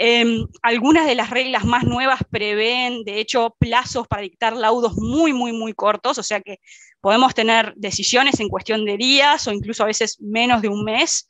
[0.00, 5.32] Em, algunas de las reglas más nuevas prevén, de hecho, plazos para dictar laudos muy,
[5.32, 6.60] muy, muy cortos, o sea que
[7.00, 11.26] podemos tener decisiones en cuestión de días o incluso a veces menos de un mes.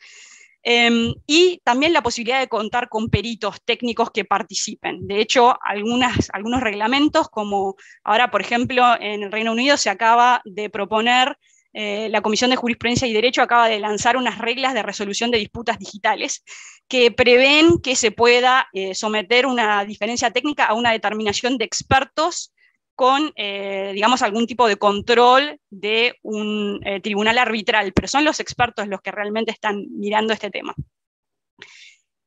[0.63, 5.07] Em, y también la posibilidad de contar con peritos técnicos que participen.
[5.07, 10.43] De hecho, algunas, algunos reglamentos, como ahora, por ejemplo, en el Reino Unido se acaba
[10.45, 11.39] de proponer
[11.81, 15.39] eh, la Comisión de Jurisprudencia y Derecho acaba de lanzar unas reglas de resolución de
[15.39, 16.43] disputas digitales
[16.89, 22.53] que prevén que se pueda eh, someter una diferencia técnica a una determinación de expertos
[22.97, 28.89] con, eh, digamos, algún tipo de control de un tribunal arbitral, pero son los expertos
[28.89, 30.75] los que realmente están mirando este tema.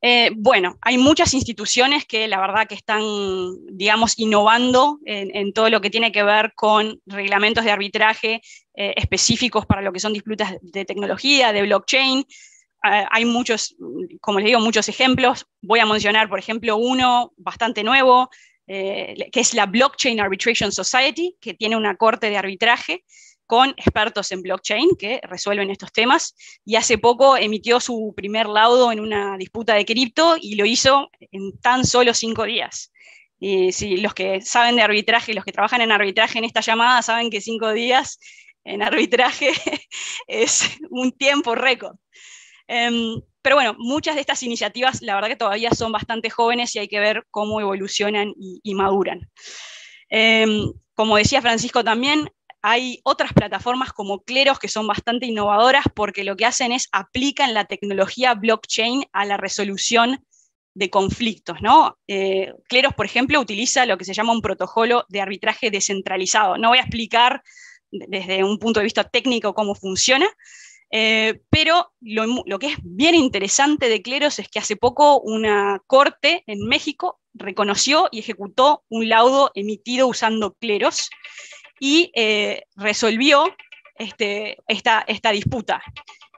[0.03, 3.03] Eh, bueno, hay muchas instituciones que la verdad que están,
[3.71, 8.41] digamos, innovando en, todo lo que tiene que ver con reglamentos de arbitraje
[8.73, 12.19] eh, específicos para lo que son disputas de tecnología, de blockchain.
[12.19, 13.75] Eh, hay muchos,
[14.21, 15.45] como les digo, muchos ejemplos.
[15.61, 18.29] Voy a mencionar, por ejemplo, uno bastante nuevo,
[18.65, 23.03] que es la Blockchain Arbitration Society, que tiene una corte de arbitraje
[23.51, 28.93] con expertos en blockchain que resuelven estos temas y hace poco emitió su primer laudo
[28.93, 32.93] en una disputa de cripto y lo hizo en tan solo cinco días.
[33.41, 37.01] Y si los que saben de arbitraje, los que trabajan en arbitraje en esta llamada
[37.01, 38.19] saben que cinco días
[38.63, 39.51] en arbitraje
[40.27, 41.97] es un tiempo récord.
[42.67, 46.79] Em, pero bueno, muchas de estas iniciativas, la verdad que todavía son bastante jóvenes y
[46.79, 49.29] hay que ver cómo evolucionan y, maduran.
[50.07, 52.29] Em, como decía Francisco también,
[52.61, 57.53] hay otras plataformas como Cleros que son bastante innovadoras porque lo que hacen es aplican
[57.53, 60.23] la tecnología blockchain a la resolución
[60.73, 61.57] de conflictos.
[61.61, 61.97] ¿no?
[62.07, 66.57] Eh, Cleros, por ejemplo, utiliza lo que se llama un protocolo de arbitraje descentralizado.
[66.57, 67.41] No voy a explicar
[67.89, 70.27] desde un punto de vista técnico cómo funciona,
[70.91, 75.81] eh, pero lo, lo, que es bien interesante de Cleros es que hace poco una
[75.87, 81.09] corte en México reconoció y ejecutó un laudo emitido usando Cleros
[81.83, 83.43] y eh, resolvió
[83.95, 85.81] este, esta, disputa.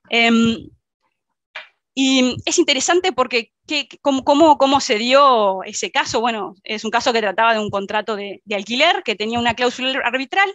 [0.10, 0.70] Em,
[1.94, 3.52] y es interesante porque
[4.02, 4.24] cómo,
[4.58, 6.22] cómo, se dio ese caso?
[6.22, 10.00] Bueno, es un caso que trataba de un contrato de, alquiler que tenía una cláusula
[10.06, 10.50] arbitral,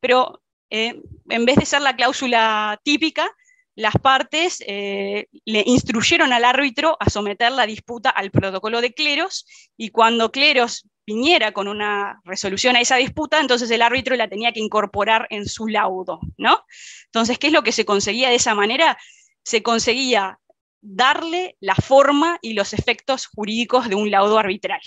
[0.00, 3.30] pero eh, en vez de ser la cláusula típica,
[3.74, 9.46] las partes eh, le instruyeron al árbitro a someter la disputa al protocolo de cleros
[9.76, 14.52] y cuando cleros viniera con una resolución a esa disputa, entonces el árbitro la tenía
[14.52, 16.64] que incorporar en su laudo, ¿no?
[17.06, 18.98] Entonces, ¿qué es lo que se conseguía de esa manera?
[19.42, 20.38] Se conseguía
[20.80, 24.80] darle la forma y los efectos jurídicos de un laudo arbitral.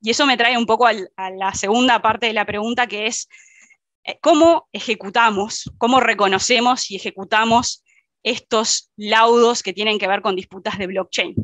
[0.00, 3.28] Y eso me trae un poco a la segunda parte de la pregunta, que es
[4.04, 7.82] eh, cómo ejecutamos, cómo reconocemos y ejecutamos
[8.22, 11.34] estos laudos que tienen que ver con disputas de blockchain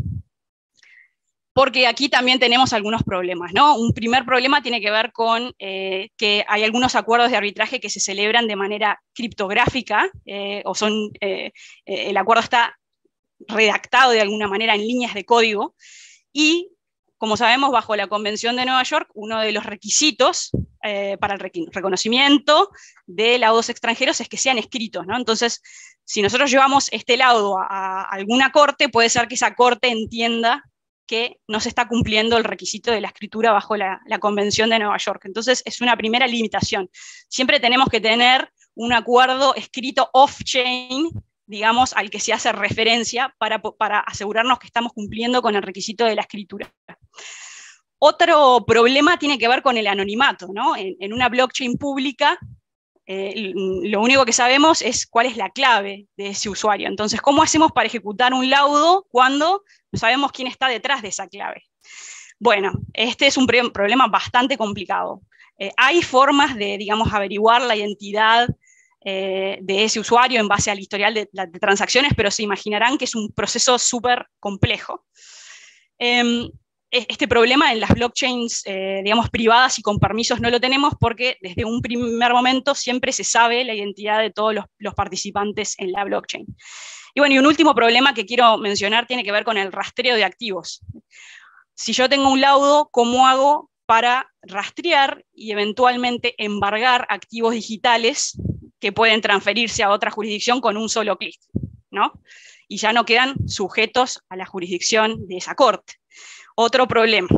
[1.52, 3.52] porque aquí también tenemos algunos problemas.
[3.52, 3.76] ¿no?
[3.76, 7.90] Un primer problema tiene que ver con eh, que hay algunos acuerdos de arbitraje que
[7.90, 11.52] se celebran de manera criptográfica, eh, o son, eh,
[11.84, 12.76] el acuerdo está
[13.40, 15.74] redactado de alguna manera en líneas de código,
[16.32, 16.70] y
[17.16, 20.52] como sabemos, bajo la Convención de Nueva York, uno de los requisitos
[21.20, 22.70] para el reconocimiento
[23.04, 25.06] de laudos extranjeros es que sean escritos.
[25.06, 25.18] ¿no?
[25.18, 25.60] Entonces,
[26.02, 30.64] si nosotros llevamos este laudo a alguna corte, puede ser que esa corte entienda
[31.10, 34.96] que no se está cumpliendo el requisito de la escritura bajo la, Convención de Nueva
[34.96, 35.22] York.
[35.24, 36.88] Entonces, es una primera limitación.
[37.28, 41.10] Siempre tenemos que tener un acuerdo escrito off-chain,
[41.46, 43.60] digamos, al que se hace referencia para,
[44.06, 46.72] asegurarnos que estamos cumpliendo con el requisito de la escritura.
[47.98, 50.46] Otro problema tiene que ver con el anonimato.
[50.54, 50.76] ¿no?
[50.76, 52.38] En, una blockchain pública,
[53.06, 56.86] eh, lo único que sabemos es cuál es la clave de ese usuario.
[56.86, 61.28] Entonces, ¿cómo hacemos para ejecutar un laudo cuando no sabemos quién está detrás de esa
[61.28, 61.64] clave?
[62.38, 65.22] Bueno, este es un problema bastante complicado.
[65.58, 68.48] Eh, hay formas de, digamos, averiguar la identidad
[69.04, 71.26] eh, de ese usuario en base al historial de,
[71.60, 75.04] transacciones, pero se imaginarán que es un proceso súper complejo.
[75.98, 76.50] Em,
[76.90, 80.94] e-, este problema en las blockchains, eh, digamos, privadas y con permisos no lo tenemos
[80.98, 85.92] porque desde un primer momento siempre se sabe la identidad de todos los, participantes en
[85.92, 86.46] la blockchain.
[87.14, 90.16] Y bueno, y un último problema que quiero mencionar tiene que ver con el rastreo
[90.16, 90.80] de activos.
[91.74, 98.38] Si yo tengo un laudo, ¿cómo hago para rastrear y eventualmente embargar activos digitales
[98.78, 101.40] que pueden transferirse a otra jurisdicción con un solo clic?
[101.90, 102.12] ¿no?
[102.68, 106.00] Y ya no quedan sujetos a la jurisdicción de esa corte
[106.54, 107.28] otro problema.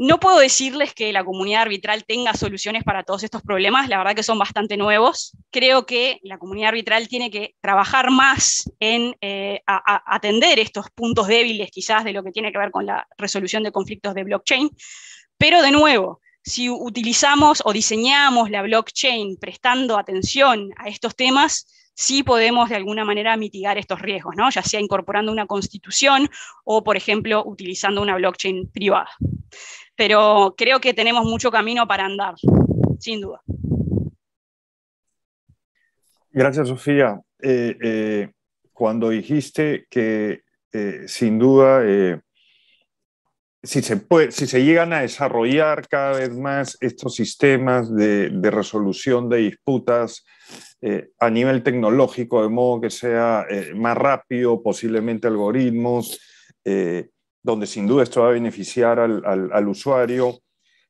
[0.00, 4.14] No puedo decirles que la comunidad arbitral tenga soluciones para todos estos problemas, la verdad
[4.14, 5.36] que son bastante nuevos.
[5.50, 11.72] Creo que la comunidad arbitral tiene que trabajar más en eh, atender estos puntos débiles
[11.72, 14.70] quizás de lo que tiene que ver con la resolución de conflictos de blockchain.
[15.36, 21.66] Pero de nuevo, si utilizamos o diseñamos la blockchain prestando atención a estos temas,
[21.98, 24.48] sí podemos de alguna manera mitigar estos riesgos, ¿no?
[24.50, 26.30] ya sea incorporando una constitución
[26.62, 29.10] o, por ejemplo, utilizando una blockchain privada.
[29.96, 32.36] Pero creo que tenemos mucho camino para andar,
[33.00, 33.40] sin duda.
[36.30, 37.20] Gracias, Sofía.
[37.42, 38.30] Eh, eh,
[38.72, 40.42] cuando dijiste que
[40.72, 41.82] eh, sin duda,
[43.60, 50.24] si, se llegan a desarrollar cada vez más estos sistemas de resolución de disputas,
[50.80, 56.20] eh, a nivel tecnológico, de modo que sea eh, más rápido, posiblemente algoritmos,
[56.64, 57.08] eh,
[57.42, 60.38] donde sin duda esto va a beneficiar al, usuario.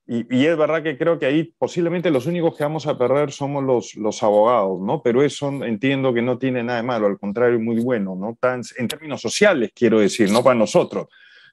[0.06, 3.64] Y, es verdad que creo que ahí posiblemente los únicos que vamos a perder somos
[3.64, 5.02] los, los abogados, ¿no?
[5.02, 8.36] Pero eso entiendo que no tiene nada de malo, al contrario, muy bueno, ¿no?
[8.38, 11.06] Tan, en términos sociales, quiero decir, no para nosotros.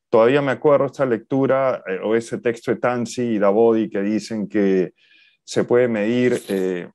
[0.09, 4.93] Todavía me acuerdo esta lectura o ese texto de Tansi y Davodi que dicen que
[5.43, 6.89] se puede medir eh,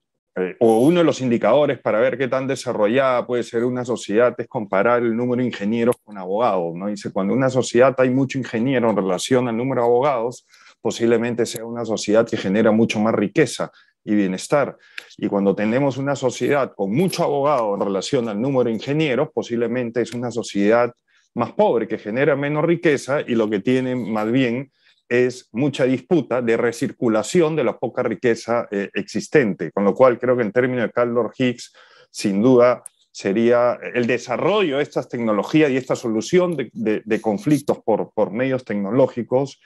[0.61, 4.49] o uno de los indicadores para ver qué tan desarrollada puede ser una sociedad es
[4.49, 6.74] comparar el número de ingenieros con abogados.
[6.74, 6.88] ¿no?
[6.88, 10.47] Dice, cuando una sociedad hay mucho ingeniero en relación al número de abogados,
[10.80, 13.70] posiblemente sea una sociedad que genera mucho más riqueza
[14.05, 14.76] y bienestar.
[15.18, 20.01] Y cuando tenemos una sociedad con mucho abogado en relación al número de ingenieros, posiblemente
[20.01, 20.93] es una sociedad
[21.34, 24.72] más pobre, que genera menos riqueza y lo que tiene más bien
[25.11, 30.36] es mucha disputa de recirculación de la poca riqueza eh, existente, con lo cual creo
[30.36, 31.72] que en términos de Carl Higgs,
[32.12, 38.64] sin duda, sería el desarrollo de estas tecnologías y esta solución de, conflictos por, medios
[38.64, 39.61] tecnológicos,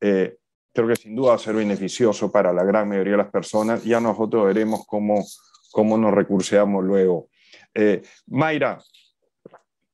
[0.00, 0.38] eh,
[0.72, 3.84] creo que sin duda va a ser beneficioso para la gran mayoría de las personas.
[3.84, 5.22] Ya nosotros veremos cómo,
[5.72, 7.28] cómo nos recurseamos luego.
[7.74, 8.78] Eh, Mayra,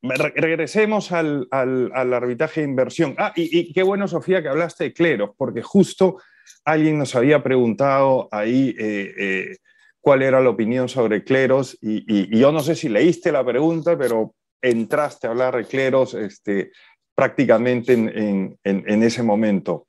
[0.03, 3.15] regresemos al, arbitraje de inversión.
[3.17, 6.17] Ah, y, qué bueno, Sofía, que hablaste de cleros, porque justo
[6.65, 9.57] alguien nos había preguntado ahí eh, eh,
[10.01, 14.35] cuál era la opinión sobre cleros, y, yo no sé si leíste la pregunta, pero
[14.61, 16.71] entraste a hablar de cleros este,
[17.15, 19.87] prácticamente en, ese momento.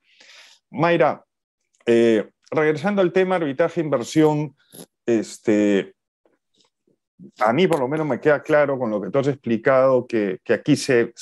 [0.71, 1.25] Mayra,
[1.85, 4.55] eh, regresando al tema arbitraje inversión,
[5.05, 5.94] este,
[7.39, 10.39] a mí por lo menos me queda claro con lo que tú has explicado que,
[10.49, 11.13] aquí se,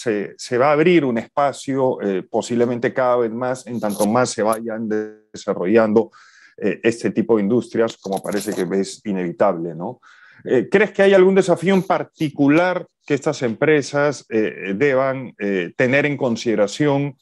[0.57, 4.89] va a abrir un espacio eh, posiblemente cada vez más en tanto más se vayan
[5.31, 6.11] desarrollando
[6.57, 9.99] eh, este tipo de industrias como parece que es inevitable, ¿no?
[10.45, 15.35] Eh, ¿Crees que hay algún desafío en particular que estas empresas deban
[15.75, 17.15] tener en consideración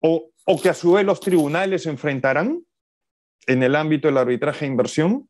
[0.00, 2.64] o, o que a su vez los tribunales enfrentarán
[3.46, 5.28] en el ámbito del arbitraje de inversión?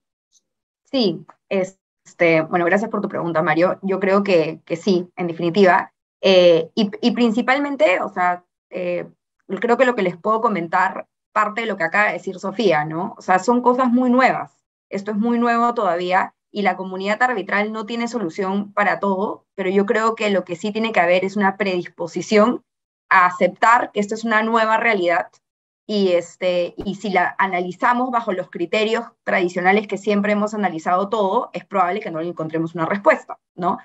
[0.91, 3.79] Sí, es, este, bueno, gracias por tu pregunta, Mario.
[3.83, 5.93] Yo creo que, sí, en definitiva.
[6.21, 9.07] Eh, y, y, principalmente, o sea, eh,
[9.61, 12.85] creo que lo que les puedo comentar parte de lo que acaba de decir Sofía,
[12.85, 13.15] ¿no?
[13.19, 14.65] O sea, son cosas muy nuevas.
[14.89, 19.71] Esto es muy nuevo todavía y la comunidad arbitral no tiene solución para todo, pero
[19.71, 22.63] yo creo que lo que sí tiene que haber es una predisposición
[23.09, 25.29] a aceptar que esto es una nueva realidad
[25.87, 31.51] y, este, y si la analizamos bajo los criterios tradicionales que siempre hemos analizado todo,
[31.53, 33.79] es probable que no le encontremos una respuesta, ¿no?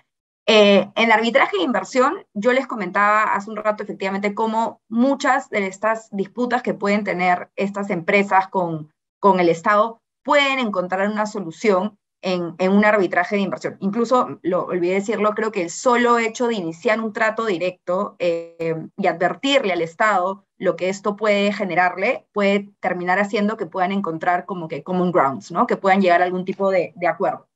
[0.46, 5.68] Eh, en arbitraje de inversión, yo les comentaba hace un rato efectivamente cómo muchas de
[5.68, 12.00] estas disputas que pueden tener estas empresas con, con el Estado pueden encontrar una solución
[12.22, 13.78] en, un arbitraje de inversión.
[13.80, 18.76] Incluso, lo olvidé decirlo, creo que el solo hecho de iniciar un trato directo eh,
[18.98, 24.46] y advertirle al Estado lo que esto puede generarle, puede terminar haciendo que puedan encontrar
[24.46, 25.68] como que common grounds, ¿no?
[25.68, 27.48] que puedan llegar a algún tipo de, de acuerdo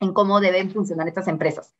[0.00, 1.74] en cómo deben funcionar estas empresas.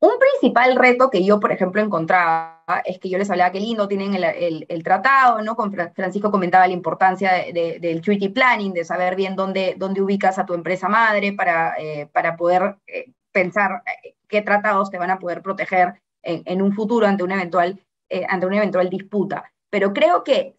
[0.00, 3.86] Un principal reto que yo, por ejemplo, encontraba es que yo les hablaba que lindo
[3.86, 5.54] tienen el, tratado, ¿no?
[5.94, 10.54] Francisco comentaba la importancia del treaty planning, de saber bien dónde, dónde ubicas a tu
[10.54, 15.42] empresa madre para, eh, para poder eh, pensar eh, qué tratados te van a poder
[15.42, 17.78] proteger en, un futuro ante una eventual,
[18.28, 19.52] ante una eventual disputa.
[19.68, 20.54] Pero creo que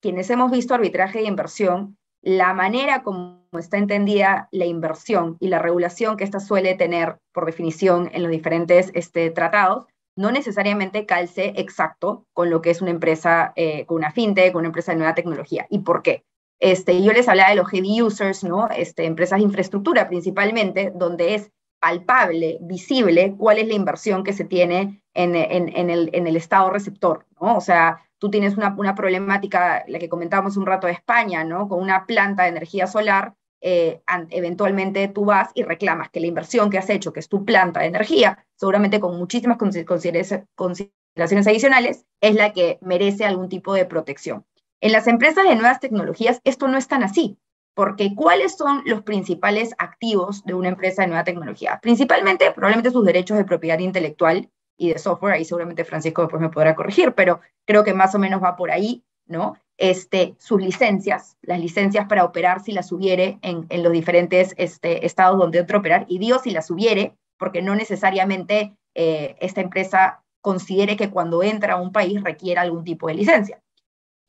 [0.00, 5.58] quienes hemos visto arbitraje y inversión, la manera como está entendida la inversión y la
[5.58, 9.86] regulación que ésta suele tener por definición en los diferentes este, tratados,
[10.16, 14.60] no necesariamente calce exacto con lo que es una empresa, eh, con una fintech, con
[14.60, 15.66] una empresa de nueva tecnología.
[15.70, 16.24] ¿Y por qué?
[16.60, 18.68] Este, yo les hablaba de los heavy users, ¿no?
[18.68, 24.44] Este, empresas de infraestructura principalmente, donde es palpable, visible, cuál es la inversión que se
[24.44, 27.56] tiene en, en, el, en el estado receptor, ¿no?
[27.56, 31.68] O sea, tú tienes una, problemática, la que comentábamos un rato de España, ¿no?
[31.68, 36.70] Con una planta de energía solar, eh, eventualmente tú vas y reclamas que la inversión
[36.70, 42.34] que has hecho, que es tu planta de energía, seguramente con muchísimas consideraciones adicionales, es
[42.34, 44.44] la que merece algún tipo de protección.
[44.80, 47.38] En las empresas de nuevas tecnologías esto no es tan así,
[47.74, 51.78] porque ¿cuáles son los principales activos de una empresa de nueva tecnología?
[51.80, 56.48] Principalmente, probablemente sus derechos de propiedad intelectual y de software, ahí seguramente Francisco después me
[56.48, 59.58] podrá corregir, pero creo que más o menos va por ahí, ¿no?
[59.76, 65.38] Este, sus licencias, las licencias para operar si las hubiere en, los diferentes este, estados
[65.38, 70.96] donde otro operar, y digo si las hubiere, porque no necesariamente eh, esta empresa considere
[70.96, 73.60] que cuando entra a un país requiera algún tipo de licencia.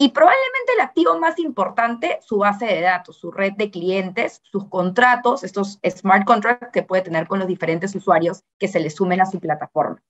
[0.01, 4.65] Y probablemente el activo más importante, su base de datos, su red de clientes, sus
[4.65, 9.21] contratos, estos smart contracts que puede tener con los diferentes usuarios que se le sumen
[9.21, 10.01] a su plataforma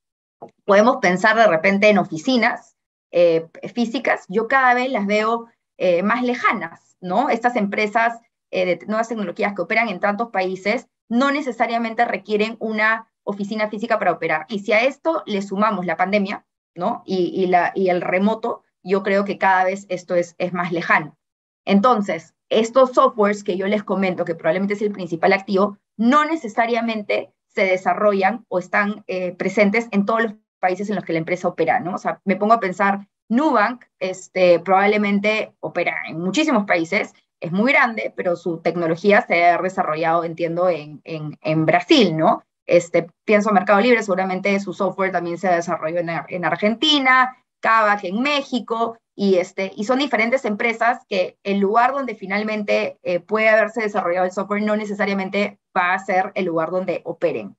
[0.65, 2.75] podemos pensar de repente en oficinas
[3.11, 7.29] eh, físicas, yo cada vez las veo eh, más lejanas, ¿no?
[7.29, 8.19] Estas empresas
[8.51, 13.97] eh, de nuevas tecnologías que operan en tantos países no necesariamente requieren una oficina física
[13.97, 14.45] para operar.
[14.49, 17.03] Y si a esto le sumamos la pandemia, ¿no?
[17.05, 21.17] Y, la, y el remoto, yo creo que cada vez esto es, es más lejano.
[21.65, 27.33] Entonces, estos softwares que yo les comento, que probablemente es el principal activo, no necesariamente
[27.53, 31.47] se desarrollan o están eh, presentes en todos los países en los que la empresa
[31.47, 31.95] opera, ¿no?
[31.95, 37.71] O sea, me pongo a pensar, Nubank este, probablemente opera en muchísimos países, es muy
[37.71, 42.43] grande, pero su tecnología se ha desarrollado, entiendo, en, en, Brasil, ¿no?
[42.65, 48.21] Este, pienso Mercado Libre, seguramente su software también se desarrolló en, en Argentina, Kavak en
[48.21, 53.81] México, y, este, y son diferentes empresas que el lugar donde finalmente eh, puede haberse
[53.81, 57.57] desarrollado el software no necesariamente va a ser el lugar donde operen.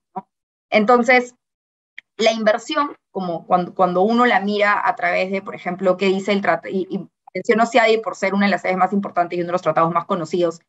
[0.70, 1.34] Entonces,
[2.16, 6.32] la inversión, como cuando, cuando uno la mira a través de, por ejemplo, qué dice
[6.32, 9.42] el tratado, y, y menciono CIADI por ser una de las sedes más importantes y
[9.42, 10.60] uno de los tratados más conocidos,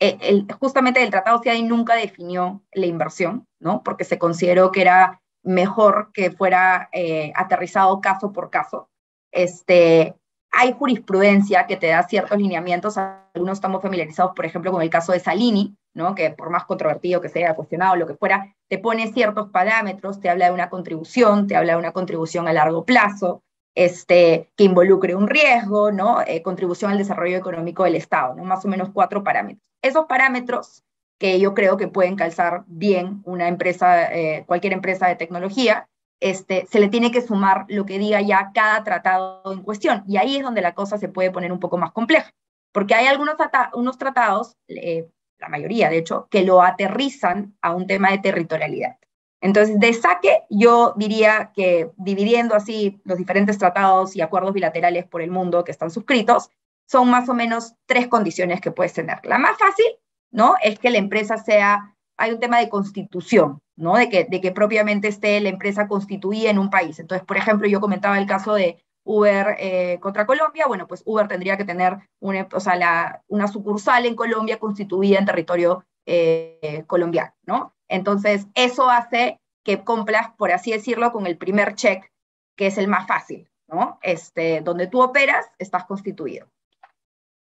[0.00, 3.82] eh, justamente el tratado CIADI nunca definió la inversión, ¿no?
[3.82, 8.88] porque se consideró que era mejor que fuera eh, aterrizado caso por caso.
[9.30, 10.14] Este,
[10.50, 15.12] hay jurisprudencia que te da ciertos lineamientos, algunos estamos familiarizados, por ejemplo, con el caso
[15.12, 16.14] de Salini, ¿no?
[16.14, 20.30] que por más controvertido que sea, cuestionado, lo que fuera, te pone ciertos parámetros, te
[20.30, 23.42] habla de una contribución, te habla de una contribución a largo plazo,
[23.74, 26.20] este, que involucre un riesgo, ¿no?
[26.20, 28.44] Eh, contribución al desarrollo económico del Estado, ¿no?
[28.44, 29.68] más o menos cuatro parámetros.
[29.82, 30.84] Esos parámetros
[31.24, 35.88] que yo creo que pueden calzar bien una empresa, eh, cualquier empresa de tecnología,
[36.20, 40.04] este, se le tiene que sumar lo que diga ya cada tratado en cuestión.
[40.06, 42.30] Y ahí es donde la cosa se puede poner un poco más compleja,
[42.72, 43.36] porque hay algunos
[43.72, 45.08] unos tratados, eh,
[45.38, 48.98] la mayoría de hecho, que lo aterrizan a un tema de territorialidad.
[49.40, 55.22] Entonces, de saque, yo diría que dividiendo así los diferentes tratados y acuerdos bilaterales por
[55.22, 56.50] el mundo que están suscritos,
[56.84, 59.24] son más o menos tres condiciones que puedes tener.
[59.24, 59.86] La más fácil,
[60.34, 60.56] ¿no?
[60.62, 63.94] Es que la empresa sea, hay un tema de constitución, ¿no?
[63.94, 66.98] De que, de que propiamente esté la empresa constituida en un país.
[66.98, 71.28] Entonces, por ejemplo, yo comentaba el caso de Uber eh, contra Colombia, bueno, pues Uber
[71.28, 77.32] tendría que tener una, o sea, una sucursal en Colombia constituida en territorio eh, colombiano,
[77.46, 77.74] ¿no?
[77.88, 82.10] Entonces, eso hace que cumplas, por así decirlo, con el primer check,
[82.56, 84.00] que es el más fácil, ¿no?
[84.02, 86.48] Este, donde tú operas, estás constituido.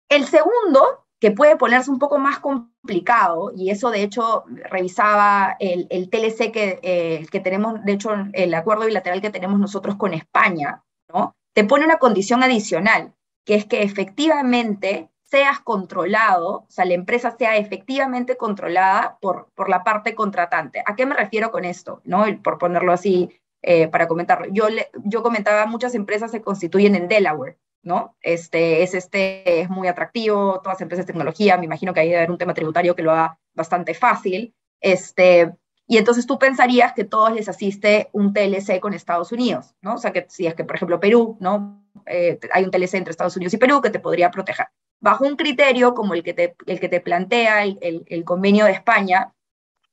[0.10, 6.10] El segundo que puede ponerse un poco más complicado, y eso de hecho revisaba el,
[6.10, 10.84] TLC que, eh, que tenemos, de hecho el acuerdo bilateral que tenemos nosotros con España,
[11.08, 11.34] ¿no?
[11.54, 13.14] Te pone una condición adicional,
[13.46, 19.70] que es que efectivamente seas controlado, o sea, la empresa sea efectivamente controlada por, por
[19.70, 20.84] la parte contratante.
[20.86, 22.02] ¿A qué me refiero con esto?
[22.04, 22.26] ¿No?
[22.44, 23.30] Por ponerlo así,
[23.62, 24.48] eh, para comentarlo.
[24.52, 24.66] Yo,
[25.06, 28.16] yo comentaba, muchas empresas se constituyen en Delaware, ¿no?
[28.22, 32.10] Este es, este es muy atractivo, todas las empresas de tecnología, me imagino que hay
[32.10, 34.56] que haber un tema tributario que lo haga bastante fácil.
[34.80, 35.54] Este,
[35.86, 39.96] y entonces tú pensarías que todos les asiste un TLC con Estados Unidos, ¿no?
[39.96, 41.84] O sea, que si es que, por ejemplo, Perú, ¿no?
[42.06, 44.68] Eh, hay un TLC entre Estados Unidos y Perú que te podría proteger.
[45.00, 48.72] Bajo un criterio como el que te, el que te plantea el, el, convenio de
[48.72, 49.34] España,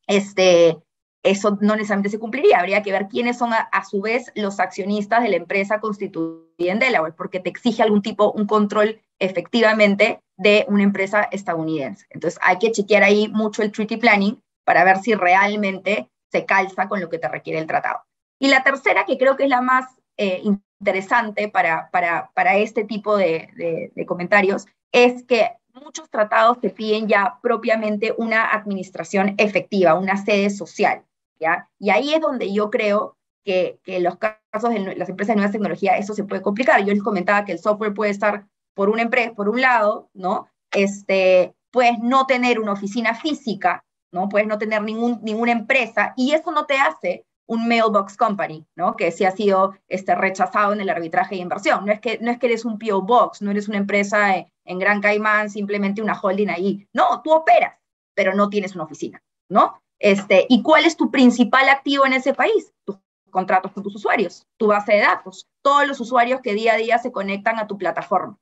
[0.07, 0.79] este,
[1.23, 2.59] eso no necesariamente se cumpliría.
[2.59, 6.79] Habría que ver quiénes son a, su vez los accionistas de la empresa constituida en
[6.79, 12.07] Delaware, porque te exige algún tipo, un control efectivamente de una empresa estadounidense.
[12.11, 16.89] Entonces hay que chequear ahí mucho el treaty planning para ver si realmente se calza
[16.89, 18.01] con lo que te requiere el tratado.
[18.39, 20.43] Y la tercera, que creo que es la más eh,
[20.81, 27.07] interesante para, para, para, este tipo de, de, comentarios, es que muchos tratados te piden
[27.07, 31.05] ya propiamente una administración efectiva, una sede social.
[31.79, 35.53] Y ahí es donde yo creo que, que los casos de las empresas de nueva
[35.53, 36.85] tecnología, eso se puede complicar.
[36.85, 40.49] Yo les comentaba que el software puede estar por una empresa, por un lado, ¿no?
[40.71, 44.29] Este, puedes no tener una oficina física, ¿no?
[44.29, 48.95] Puedes no tener ningún, ninguna empresa y eso no te hace un mailbox company, ¿no?
[48.95, 51.85] Que sí ha sido este, rechazado en el arbitraje de inversión.
[51.85, 54.79] No es, que, no es que eres un PO Box, no eres una empresa en,
[54.79, 56.87] Gran Caimán, simplemente una holding ahí.
[56.93, 57.77] No, tú operas,
[58.15, 59.83] pero no tienes una oficina, ¿no?
[60.01, 62.73] Este, ¿Y cuál es tu principal activo en ese país?
[62.85, 62.97] Tus
[63.31, 66.99] contratos con tus usuarios, tu base de datos, todos los usuarios que día a día
[66.99, 68.39] se conectan a tu plataforma.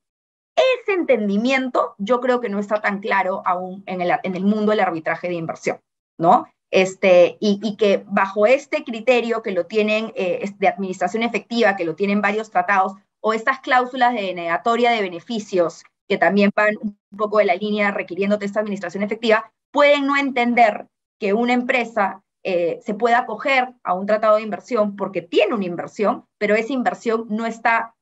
[0.55, 4.71] Ese entendimiento yo creo que no está tan claro aún en el, en el mundo
[4.71, 5.79] del arbitraje de inversión,
[6.17, 6.47] ¿no?
[6.71, 11.95] este, y, que bajo este criterio que lo tienen eh, de administración efectiva, que lo
[11.95, 17.39] tienen varios tratados, o estas cláusulas de negatoria de beneficios, que también van un poco
[17.39, 20.87] de la línea requiriéndote esta administración efectiva, pueden no entender
[21.19, 25.65] que una empresa eh, se pueda acoger a un tratado de inversión porque tiene una
[25.65, 27.95] inversión, pero esa inversión no está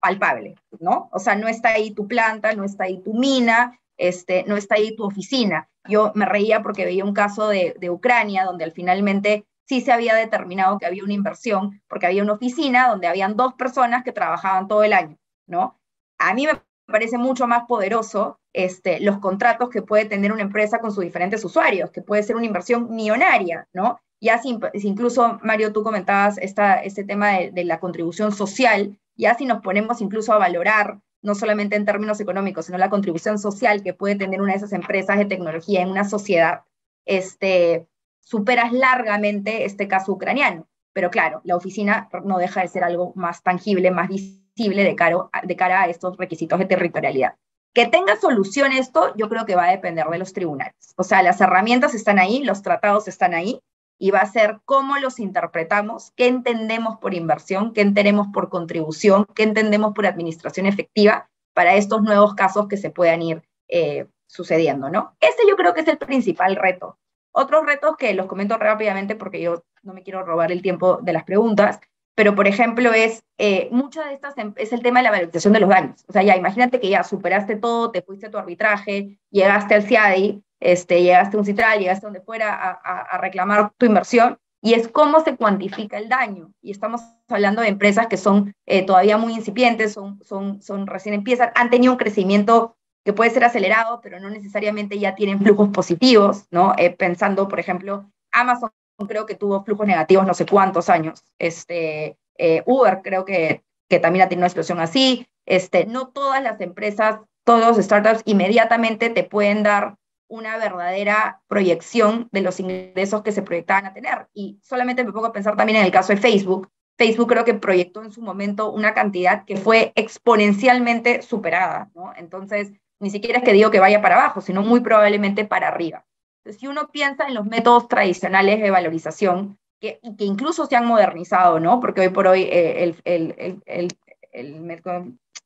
[0.00, 1.08] palpable, ¿no?
[1.12, 4.76] O sea, no está ahí tu planta, no está ahí tu mina, este, no está
[4.76, 5.68] ahí tu oficina.
[5.88, 10.14] Yo me reía porque veía un caso de, Ucrania donde al finalmente sí se había
[10.14, 14.66] determinado que había una inversión, porque había una oficina donde habían dos personas que trabajaban
[14.68, 15.78] todo el año, ¿no?
[16.18, 16.60] A mí me
[16.92, 21.44] parece mucho más poderoso este, los contratos que puede tener una empresa con sus diferentes
[21.44, 23.98] usuarios, que puede ser una inversión millonaria, ¿no?
[24.20, 29.46] Ya si, incluso, Mario, tú comentabas esta, este tema de, la contribución social, ya si
[29.46, 33.94] nos ponemos incluso a valorar no solamente en términos económicos, sino la contribución social que
[33.94, 36.62] puede tener una de esas empresas de tecnología en una sociedad,
[37.04, 37.88] este,
[38.20, 40.68] superas largamente este caso ucraniano.
[40.92, 45.82] Pero claro, la oficina no deja de ser algo más tangible, más visible de cara,
[45.82, 47.36] a estos requisitos de territorialidad.
[47.74, 50.74] Que tenga solución esto, yo creo que va a depender de los tribunales.
[50.96, 53.60] O sea, las herramientas están ahí, los tratados están ahí,
[53.98, 59.26] y va a ser cómo los interpretamos, qué entendemos por inversión, qué entendemos por contribución,
[59.34, 64.90] qué entendemos por administración efectiva para estos nuevos casos que se puedan ir eh, sucediendo,
[64.90, 65.14] ¿no?
[65.20, 66.98] Ese yo creo que es el principal reto.
[67.30, 71.12] Otros retos que los comento rápidamente porque yo no me quiero robar el tiempo de
[71.12, 71.80] las preguntas,
[72.14, 75.52] pero por ejemplo es, eh, muchas de estas em, es el tema de la valorización
[75.52, 76.04] de los daños.
[76.08, 79.82] O sea, ya imagínate que ya superaste todo, te fuiste a tu arbitraje, llegaste al
[79.82, 84.86] CIADI, este, llegaste a un citral, llegaste donde fuera a, reclamar tu inversión, y es
[84.86, 86.52] cómo se cuantifica el daño.
[86.62, 91.14] Y estamos hablando de empresas que son eh, todavía muy incipientes, son, son, son recién
[91.14, 95.70] empiezan, han tenido un crecimiento que puede ser acelerado, pero no necesariamente ya tienen flujos
[95.70, 96.74] positivos, ¿no?
[96.78, 102.16] Eh, pensando, por ejemplo, Amazon creo que tuvo flujos negativos no sé cuántos años, este,
[102.38, 106.60] eh, Uber creo que, que también ha tenido una explosión así, este, no todas las
[106.60, 109.96] empresas, todos los startups inmediatamente te pueden dar
[110.28, 114.28] una verdadera proyección de los ingresos que se proyectaban a tener.
[114.32, 116.70] Y solamente me pongo a pensar también en el caso de Facebook.
[116.96, 122.14] Facebook creo que proyectó en su momento una cantidad que fue exponencialmente superada, ¿no?
[122.16, 126.06] Entonces, ni siquiera es que digo que vaya para abajo, sino muy probablemente para arriba.
[126.50, 131.60] Si uno piensa en los métodos tradicionales de valorización, que, que incluso se han modernizado,
[131.60, 131.80] ¿no?
[131.80, 133.88] Porque hoy por hoy eh, el,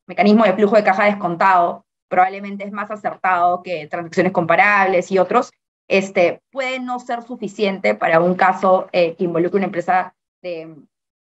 [0.07, 5.51] mecanismo de flujo de caja descontado probablemente es más acertado que transacciones comparables y otros,
[5.89, 10.77] este, puede no ser suficiente para un caso eh, que involucre una empresa de,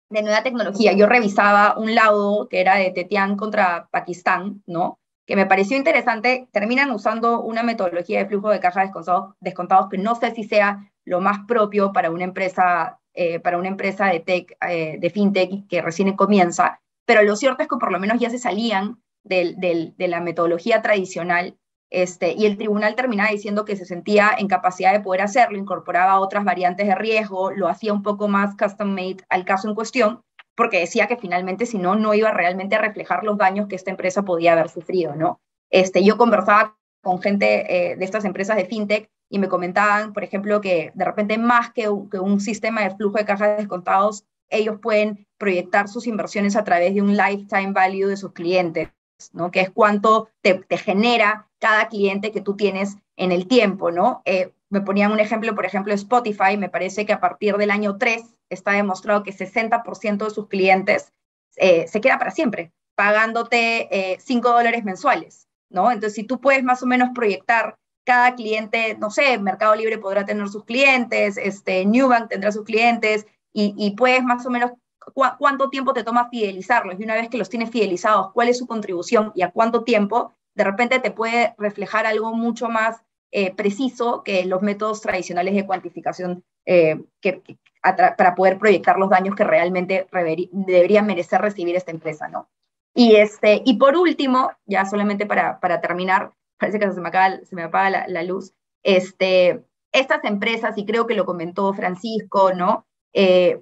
[0.10, 0.94] de, nueva tecnología.
[0.94, 5.00] Yo revisaba un laudo que era de Tetian contra Pakistán, ¿no?
[5.32, 6.50] Que me pareció interesante.
[6.52, 8.92] Terminan usando una metodología de flujo de caja
[9.40, 13.70] descontados, que no sé si sea lo más propio para una empresa, eh, para una
[13.70, 17.94] empresa de, tech, eh, de fintech que recién comienza, pero lo cierto es que por
[17.94, 21.56] lo menos ya se salían de la metodología tradicional
[21.92, 26.22] Este, y el tribunal terminaba diciendo que se sentía en capacidad de poder hacerlo, incorporaba
[26.22, 30.22] otras variantes de riesgo, lo hacía un poco más custom made al caso en cuestión,
[30.56, 33.92] porque decía que finalmente si no, no iba realmente a reflejar los daños que esta
[33.92, 35.42] empresa podía haber sufrido, ¿no?
[35.70, 40.24] Este, yo conversaba con gente eh, de estas empresas de fintech y me comentaban, por
[40.24, 45.26] ejemplo, que de repente más que un, sistema de flujo de cajas descontados, ellos pueden
[45.38, 48.90] proyectar sus inversiones a través de un lifetime value de sus clientes,
[49.32, 49.50] ¿no?
[49.50, 54.22] Que es cuánto te, te genera cada cliente que tú tienes en el tiempo, ¿no?
[54.26, 57.98] Eh, me ponían un ejemplo, por ejemplo, Spotify, me parece que a partir del año
[57.98, 58.24] 3
[58.54, 61.14] está demostrado que 60% de sus clientes
[61.56, 65.92] eh, se queda para siempre, pagándote 5 eh, dólares mensuales, ¿no?
[65.92, 70.26] Entonces, si tú puedes más o menos proyectar cada cliente, no sé, Mercado Libre podrá
[70.26, 74.72] tener sus clientes, este, Newbank tendrá sus clientes, y, puedes más o menos
[75.14, 78.66] cuánto tiempo te toma fidelizarlos, y una vez que los tienes fidelizados, cuál es su
[78.66, 83.02] contribución y a cuánto tiempo, de repente te puede reflejar algo mucho más
[83.32, 87.42] eh, preciso que los métodos tradicionales de cuantificación eh, que,
[87.82, 90.08] para poder proyectar los daños que realmente
[90.52, 92.48] deberían merecer recibir esta empresa, ¿no?
[92.94, 97.12] Y, este, y por último, ya solamente para, para terminar, parece que se me,
[97.46, 98.54] se me apaga la, luz,
[98.84, 102.86] este, estas empresas, y creo que lo comentó Francisco, ¿no?
[103.14, 103.62] Eh,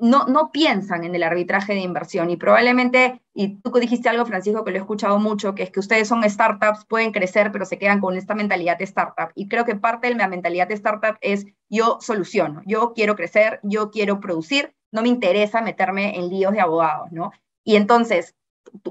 [0.00, 4.64] no, no piensan en el arbitraje de inversión y probablemente, y tú dijiste algo, Francisco,
[4.64, 7.78] que lo he escuchado mucho, que es que ustedes son startups, pueden crecer, pero se
[7.78, 9.30] quedan con esta mentalidad de startup.
[9.34, 13.60] Y creo que parte de la mentalidad de startup es yo soluciono, yo quiero crecer,
[13.62, 17.32] yo quiero producir, no me interesa meterme en líos de abogados, ¿no?
[17.62, 18.34] Y entonces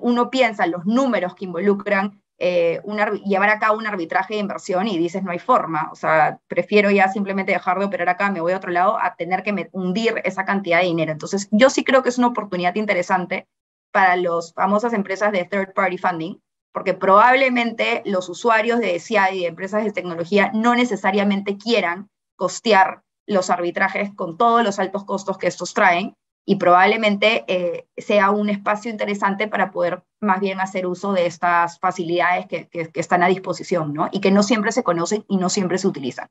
[0.02, 2.82] uno piensa en los números que involucran eh,
[3.26, 7.10] llevar a un arbitraje de inversión y dices, no hay forma, o sea, prefiero ya
[7.10, 10.45] simplemente dejar de operar acá, me voy a otro lado, a tener que hundir esa
[10.45, 11.11] cantidad de dinero.
[11.11, 13.48] Entonces, yo sí creo que es una oportunidad interesante
[13.91, 16.36] para las famosas empresas de third party funding,
[16.72, 23.02] porque probablemente los usuarios de CI y de empresas de tecnología no necesariamente quieran costear
[23.28, 28.49] los arbitrajes con todos los altos costos que estos traen, y probablemente eh, sea un
[28.49, 33.28] espacio interesante para poder más bien hacer uso de estas facilidades que, que, están a
[33.28, 34.10] disposición, ¿no?
[34.11, 36.28] Y que no siempre se conocen y no siempre se utilizan.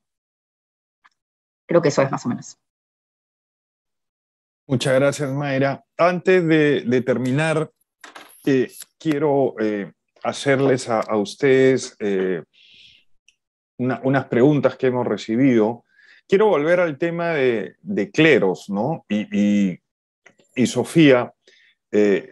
[1.67, 2.59] Creo que eso es más o menos.
[4.67, 5.85] Muchas gracias, Mayra.
[5.97, 7.71] Antes de, terminar,
[8.45, 9.93] eh, quiero eh,
[10.25, 11.97] hacerles a, a ustedes
[13.79, 15.85] una, unas preguntas que hemos recibido.
[16.27, 19.07] Quiero volver al tema de, de cleros, ¿no?
[20.59, 21.33] Y Sofía,
[21.93, 22.29] eh,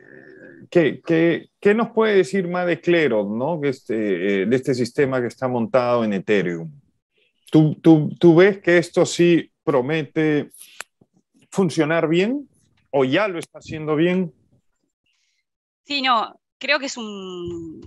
[0.69, 3.61] ¿qué, nos puede decir más de Cleros, ¿no?
[3.63, 6.71] este, eh, de este sistema que está montado en Ethereum?
[7.51, 10.51] ¿Tú, tú, ves que esto sí promete
[11.51, 12.49] funcionar bien
[12.91, 14.33] o ya lo está haciendo bien?
[15.85, 17.81] Sí, no, creo que es un...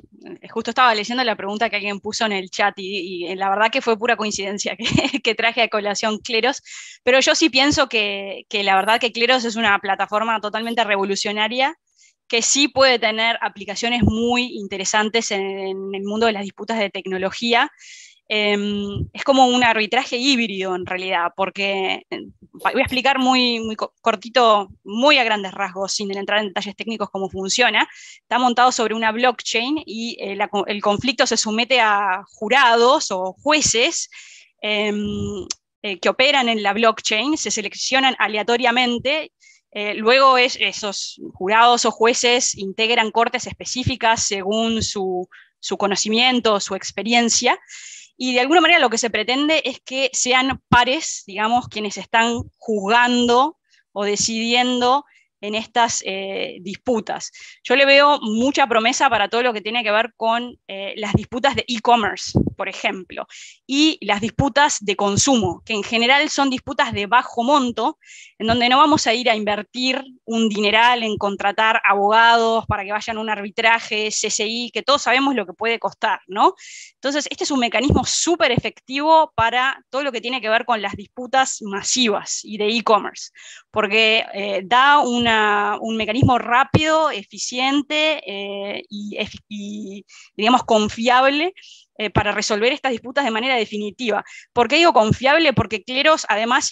[0.50, 3.82] Justo estaba leyendo la pregunta que alguien puso en el chat y, la verdad que
[3.82, 4.76] fue pura coincidencia
[5.24, 6.62] que, traje a colación Cleros,
[7.04, 11.76] pero yo sí pienso que, la verdad que Cleros es una plataforma totalmente revolucionaria
[12.28, 16.91] que sí puede tener aplicaciones muy interesantes en, en el mundo de las disputas de
[16.91, 17.72] tecnología
[18.31, 24.69] Em, es como un arbitraje híbrido en realidad, porque eh, voy a explicar muy, cortito,
[24.84, 27.89] muy a grandes rasgos, sin entrar en detalles técnicos cómo funciona.
[28.22, 30.38] Está montado sobre una blockchain y eh,
[30.68, 34.11] el conflicto se somete a jurados o jueces
[34.61, 35.47] em,
[35.81, 39.31] eh, que operan en la blockchain, se seleccionan aleatoriamente
[39.97, 45.30] luego es, esos jurados o jueces integran cortes específicas según su,
[45.60, 47.60] su conocimiento, su experiencia,
[48.22, 52.44] y de alguna manera lo que se pretende es que sean pares, digamos, quienes están
[52.58, 53.58] juzgando
[53.94, 55.06] o decidiendo
[55.41, 57.32] en estas eh, disputas.
[57.64, 61.14] Yo le veo mucha promesa para todo lo que tiene que ver con eh, las
[61.14, 63.28] disputas de e-commerce, por ejemplo,
[63.66, 67.98] y las disputas de consumo, que en general son disputas de bajo monto,
[68.38, 72.91] en donde no vamos a ir a invertir un dineral en contratar abogados para que
[72.91, 76.56] vayan a un arbitraje, CCI, que todos sabemos lo que puede costar, ¿no?
[76.95, 80.82] Entonces, este es un mecanismo súper efectivo para todo lo que tiene que ver con
[80.82, 83.32] las disputas masivas y de e-commerce,
[83.72, 84.99] porque eh, da
[85.81, 91.53] un mecanismo rápido, eficiente eh, y, digamos, confiable
[92.01, 94.23] eh, para resolver estas disputas de manera definitiva.
[94.53, 95.51] ¿Por qué digo confiable?
[95.51, 96.72] Porque Cleros además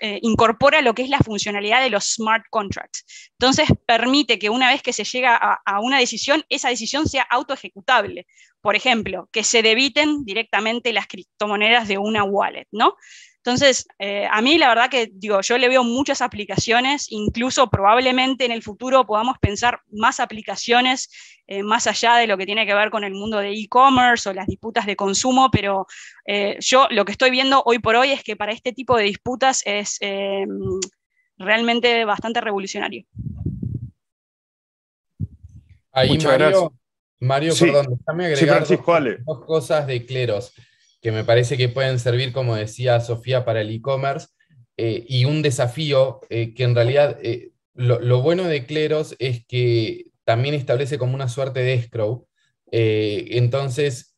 [0.00, 3.30] eh, incorpora lo que es la funcionalidad de los smart contracts.
[3.38, 8.26] Entonces permite que una vez que se llega a, una decisión, esa decisión sea autoejecutable.
[8.60, 12.96] Por ejemplo, que se debiten directamente las criptomonedas de una wallet, ¿no?
[13.46, 18.44] Entonces, eh, a mí la verdad que digo, yo le veo muchas aplicaciones, incluso probablemente
[18.44, 21.08] en el futuro podamos pensar más aplicaciones
[21.46, 24.32] eh, más allá de lo que tiene que ver con el mundo de e-commerce o
[24.32, 25.86] las disputas de consumo, pero
[26.26, 29.04] eh, yo lo que estoy viendo hoy por hoy es que para este tipo de
[29.04, 30.00] disputas es
[31.38, 33.04] realmente bastante revolucionario.
[35.92, 36.70] Ahí, Muchas Mario, gracias.
[37.20, 38.66] Mario, perdón, déjame agregar
[39.24, 40.52] dos, cosas de Cleros
[41.06, 44.26] que me parece que pueden servir, como decía Sofía, para el e-commerce,
[44.76, 50.06] eh, y un desafío eh, que en realidad eh, lo, bueno de Cleros es que
[50.24, 52.26] también establece como una suerte de escrow,
[52.72, 54.16] entonces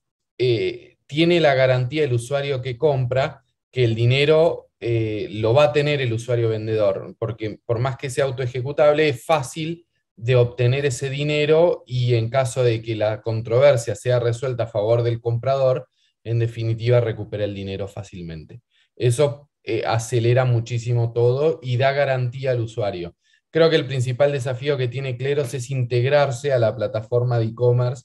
[1.06, 6.14] tiene la garantía del usuario que compra que el dinero lo va a tener el
[6.14, 9.84] usuario vendedor, porque por más que sea autoejecutable, es fácil
[10.16, 15.02] de obtener ese dinero y en caso de que la controversia sea resuelta a favor
[15.02, 15.86] del comprador,
[16.24, 18.60] en definitiva recupera el dinero fácilmente.
[18.96, 23.16] Eso eh, acelera muchísimo todo y da garantía al usuario.
[23.50, 28.04] Creo que el principal desafío que tiene Cleros es integrarse a la plataforma de e-commerce,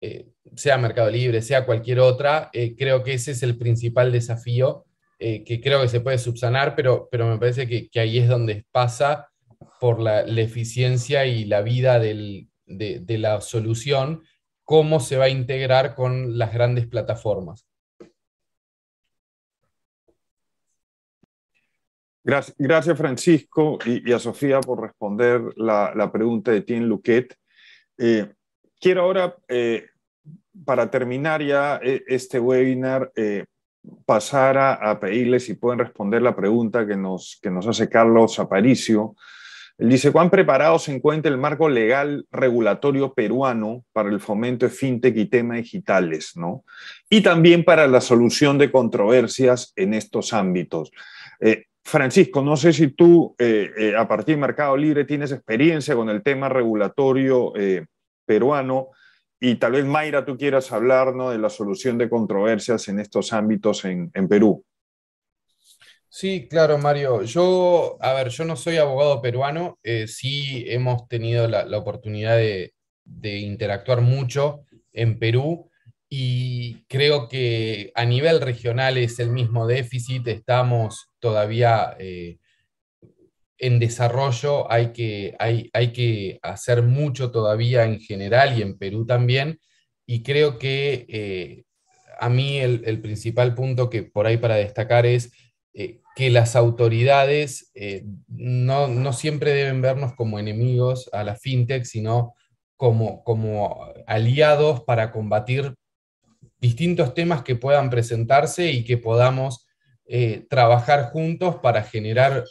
[0.00, 2.50] eh, sea Mercado Libre, sea cualquier otra.
[2.52, 4.86] Eh, creo que ese es el principal desafío
[5.22, 9.28] que creo que se puede subsanar, pero, pero me parece que, ahí es donde pasa
[9.78, 14.22] por la, eficiencia y la vida de, de la solución
[14.70, 17.66] cómo se va a integrar con las grandes plataformas.
[22.22, 27.34] Gracias, Francisco, y, a Sofía por responder la, pregunta de Tien Luquet.
[27.98, 28.32] Eh,
[28.80, 29.86] quiero ahora, eh,
[30.64, 33.10] para terminar ya eh, este webinar,
[34.06, 39.16] pasar a, pedirles si pueden responder la pregunta que nos hace Carlos Aparicio
[39.80, 44.72] él dice, ¿cuán preparado se encuentra el marco legal regulatorio peruano para el fomento de
[44.72, 46.32] fintech y temas digitales?
[46.36, 46.64] ¿no?
[47.08, 50.90] Y también para la solución de controversias en estos ámbitos.
[51.40, 55.94] Eh, Francisco, no sé si tú, eh, eh, a partir de Mercado Libre, tienes experiencia
[55.94, 57.54] con el tema regulatorio
[58.26, 58.88] peruano
[59.40, 63.86] y tal vez, Mayra, tú quieras hablar de la solución de controversias en estos ámbitos
[63.86, 64.62] en Perú.
[66.12, 67.22] Sí, claro, Mario.
[67.22, 72.74] Yo, a ver, yo no soy abogado peruano, eh, sí hemos tenido la, oportunidad de,
[73.22, 75.70] interactuar mucho en Perú
[76.08, 82.38] y creo que a nivel regional es el mismo déficit, estamos todavía eh,
[83.58, 89.06] en desarrollo, hay que, hay, hay que hacer mucho todavía en general y en Perú
[89.06, 89.60] también,
[90.06, 91.64] y creo que eh,
[92.18, 95.32] a mí el, principal punto que por ahí para destacar es
[96.14, 102.34] que las autoridades eh, no, siempre deben vernos como enemigos a la fintech, sino
[102.76, 105.74] como, como aliados para combatir
[106.60, 109.66] distintos temas que puedan presentarse y que podamos
[110.06, 112.44] eh, trabajar juntos para generar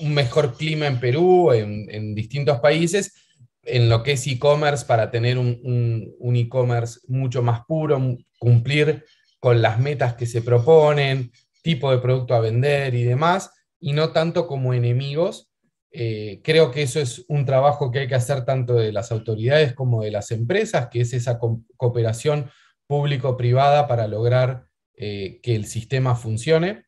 [0.00, 3.14] un mejor clima en Perú, en, distintos países,
[3.62, 9.04] en lo que es e-commerce, para tener un, un e-commerce mucho más puro, cumplir
[9.40, 11.30] con las metas que se proponen,
[11.66, 15.50] tipo de producto a vender y demás, y no tanto como enemigos.
[15.90, 19.74] Eh, creo que eso es un trabajo que hay que hacer tanto de las autoridades
[19.74, 21.40] como de las empresas, que es esa
[21.76, 22.50] cooperación
[22.86, 26.84] público-privada para lograr eh, que el sistema funcione.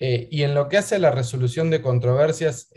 [0.00, 2.68] Eh, y en lo que hace a la resolución de controversias,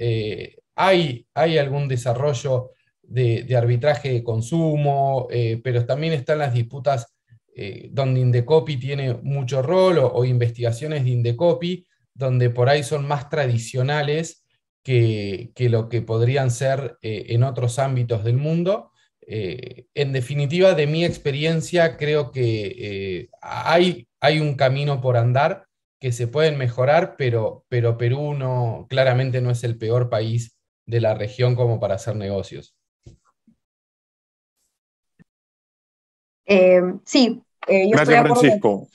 [0.75, 5.27] hay, hay algún desarrollo de, de arbitraje de consumo,
[5.63, 7.18] pero también están las disputas
[7.61, 13.29] eh, donde Indecopi tiene mucho rol o, investigaciones de Indecopi, donde por ahí son más
[13.29, 14.45] tradicionales
[14.81, 18.93] que, lo que podrían ser eh, en otros ámbitos del mundo.
[19.27, 25.65] Eh, en definitiva, de mi experiencia, creo que hay, hay un camino por andar
[25.99, 31.01] que se pueden mejorar, pero, pero Perú no, claramente no es el peor país de
[31.01, 32.73] la región como para hacer negocios.
[37.05, 38.87] sí, eh, Gracias, Francisco.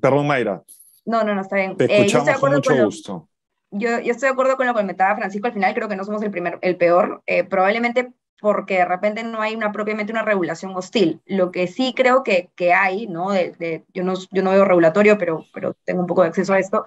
[0.00, 0.62] Perdón, Mayra.
[1.04, 1.76] No, no, no, está bien.
[1.76, 3.28] Te eh, escuchamos con mucho gusto.
[3.70, 6.22] Yo, estoy de acuerdo con lo que comentaba Francisco al final, creo que no somos
[6.22, 10.74] el, primer, el peor, eh, probablemente porque de repente no hay una, propiamente una regulación
[10.76, 11.20] hostil.
[11.26, 13.30] Lo que sí creo que, que hay, ¿no?
[13.30, 14.14] De, yo ¿no?
[14.30, 16.84] Yo no veo regulatorio, pero, pero tengo un poco de acceso a esto,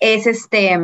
[0.00, 0.78] es este,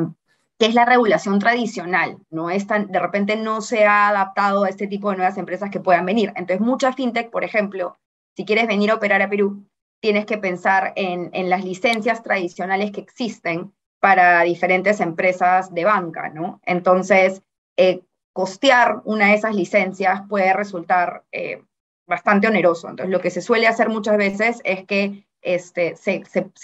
[0.58, 2.50] que es la regulación tradicional, ¿no?
[2.50, 6.06] Es de repente no se ha adaptado a este tipo de nuevas empresas que puedan
[6.06, 6.32] venir.
[6.36, 7.96] Entonces, mucha fintech, por ejemplo,
[8.36, 9.66] si quieres venir a operar a Perú,
[10.01, 16.61] tienes que pensar en, las licencias tradicionales que existen para diferentes empresas de banca, ¿no?
[16.65, 17.43] Entonces,
[17.77, 18.02] eh,
[18.32, 21.62] costear una de esas licencias puede resultar eh,
[22.07, 22.89] bastante oneroso.
[22.89, 26.23] Entonces, lo que se suele hacer muchas veces es que este, se,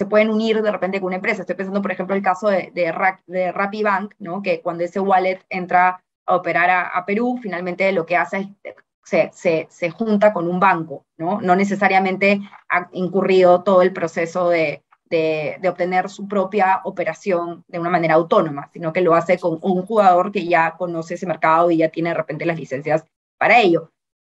[0.08, 1.42] pueden unir de repente con una empresa.
[1.42, 2.92] Estoy pensando, por ejemplo, el caso de, de,
[3.26, 4.42] de Rappi Bank, ¿no?
[4.42, 8.74] que cuando ese wallet entra a operar a, Perú, finalmente lo que hace es
[9.06, 11.40] se, se, junta con un banco, ¿no?
[11.40, 17.90] No necesariamente ha incurrido todo el proceso de, de, obtener su propia operación de una
[17.90, 21.78] manera autónoma, sino que lo hace con un jugador que ya conoce ese mercado y
[21.78, 23.04] ya tiene de repente las licencias
[23.38, 23.92] para ello.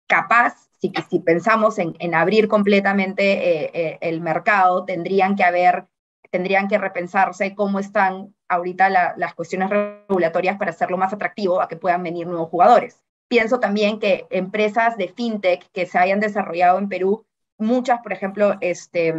[0.07, 5.87] Capaz, si, pensamos en, en abrir completamente eh, eh, el mercado, tendrían que haber,
[6.29, 11.77] tendrían que repensarse cómo están ahorita las cuestiones regulatorias para hacerlo más atractivo a que
[11.77, 13.01] puedan venir nuevos jugadores.
[13.31, 17.25] Pienso también que empresas de fintech que se hayan desarrollado en Perú,
[17.57, 19.15] muchas, por ejemplo, este,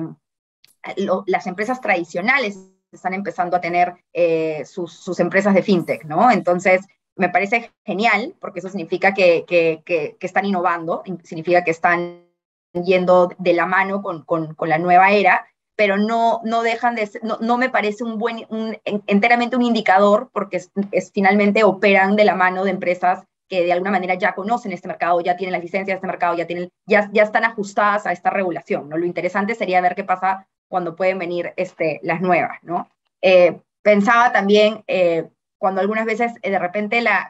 [1.25, 2.59] las empresas tradicionales
[2.93, 6.31] están empezando a tener eh, sus, sus, empresas de fintech, ¿no?
[6.31, 6.83] Entonces,
[7.17, 12.27] me parece genial, porque eso significa que, que, que, están innovando, significa que están
[12.85, 17.09] yendo de la mano con, con, con la nueva era, pero no, no dejan de
[17.23, 18.47] no, no me parece un buen,
[19.07, 23.73] enteramente un indicador, porque es, es, finalmente operan de la mano de empresas que de
[23.75, 26.71] alguna manera ya conocen este mercado, ya tienen las licencias de este mercado, ya, tienen,
[26.87, 28.97] ya, ya están ajustadas a esta regulación, ¿no?
[28.97, 32.89] Lo interesante sería ver qué pasa cuando pueden venir este, las nuevas, ¿no?
[33.21, 37.29] Eh, pensaba también, eh, cuando algunas veces eh, de repente la,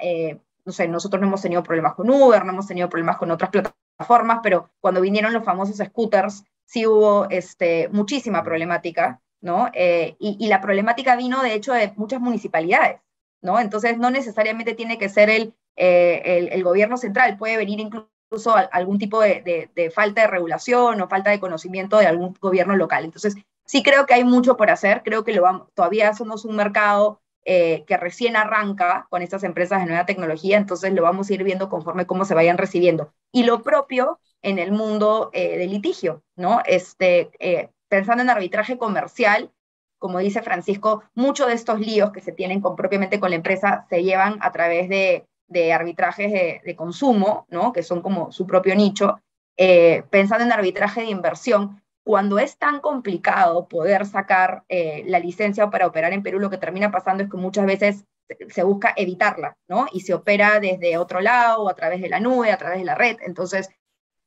[0.64, 3.50] no sé, nosotros no hemos tenido problemas con Uber, no hemos tenido problemas con otras
[3.50, 9.72] plataformas, pero cuando vinieron los famosos scooters, sí hubo este, muchísima problemática, ¿no?
[9.74, 13.00] y, y, la problemática vino, de hecho, de muchas municipalidades,
[13.40, 13.58] ¿no?
[13.58, 18.54] Entonces, no necesariamente tiene que ser el, el, el, gobierno central, puede venir incluso incluso
[18.72, 23.04] algún tipo de, falta de regulación o falta de conocimiento de algún gobierno local.
[23.04, 23.36] Entonces,
[23.66, 25.38] sí creo que hay mucho por hacer, creo que
[25.74, 30.94] todavía somos un mercado eh, que recién arranca con estas empresas de nueva tecnología, entonces
[30.94, 33.12] lo vamos a ir viendo conforme cómo se vayan recibiendo.
[33.32, 36.62] Y lo propio en el mundo eh, del litigio, ¿no?
[36.64, 39.50] Este, eh, pensando en arbitraje comercial,
[39.98, 43.86] como dice Francisco, muchos de estos líos que se tienen con, propiamente con la empresa
[43.90, 47.72] se llevan a través de de arbitrajes de, consumo, ¿no?
[47.72, 49.20] que son como su propio nicho,
[49.56, 55.70] eh, pensando en arbitraje de inversión, cuando es tan complicado poder sacar eh, la licencia
[55.70, 58.04] para operar en Perú, lo que termina pasando es que muchas veces
[58.48, 59.86] se busca evitarla, ¿no?
[59.92, 62.94] Y se opera desde otro lado, a través de la nube, a través de la
[62.94, 63.18] red.
[63.24, 63.70] Entonces,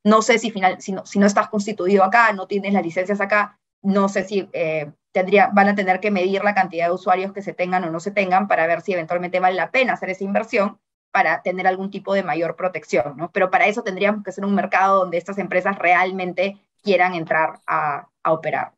[0.03, 3.59] no sé si, final, si, no, si estás constituido acá, no tienes las licencias acá,
[3.81, 7.41] no sé si eh, tendría, van a tener que medir la cantidad de usuarios que
[7.41, 10.23] se tengan o no se tengan para ver si eventualmente vale la pena hacer esa
[10.23, 10.79] inversión
[11.15, 13.31] para tener algún tipo de mayor protección, ¿no?
[13.31, 18.09] Pero para eso tendríamos que ser un mercado donde estas empresas realmente quieran entrar a,
[18.25, 18.73] operar.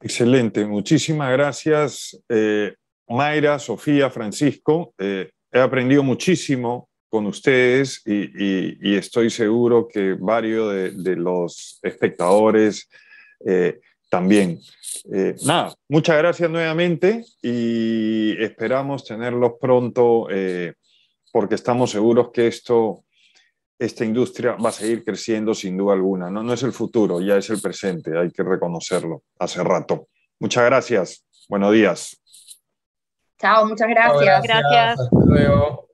[0.00, 2.74] Excelente, muchísimas gracias, eh,
[3.06, 4.94] Mayra, Sofía, Francisco.
[4.96, 12.88] Eh, he aprendido muchísimo con ustedes y, estoy seguro que varios de, los espectadores
[13.44, 13.78] eh,
[14.14, 14.60] también.
[15.12, 20.74] Eh, nada, muchas gracias nuevamente y esperamos tenerlos pronto eh,
[21.32, 23.02] porque estamos seguros que esto,
[23.76, 26.30] esta industria va a seguir creciendo sin duda alguna.
[26.30, 26.44] ¿no?
[26.44, 30.06] no es el futuro, ya es el presente, hay que reconocerlo hace rato.
[30.38, 32.16] Muchas gracias, buenos días.
[33.40, 34.42] Chao, muchas gracias.
[34.44, 35.00] gracias.
[35.00, 35.88] Hasta luego.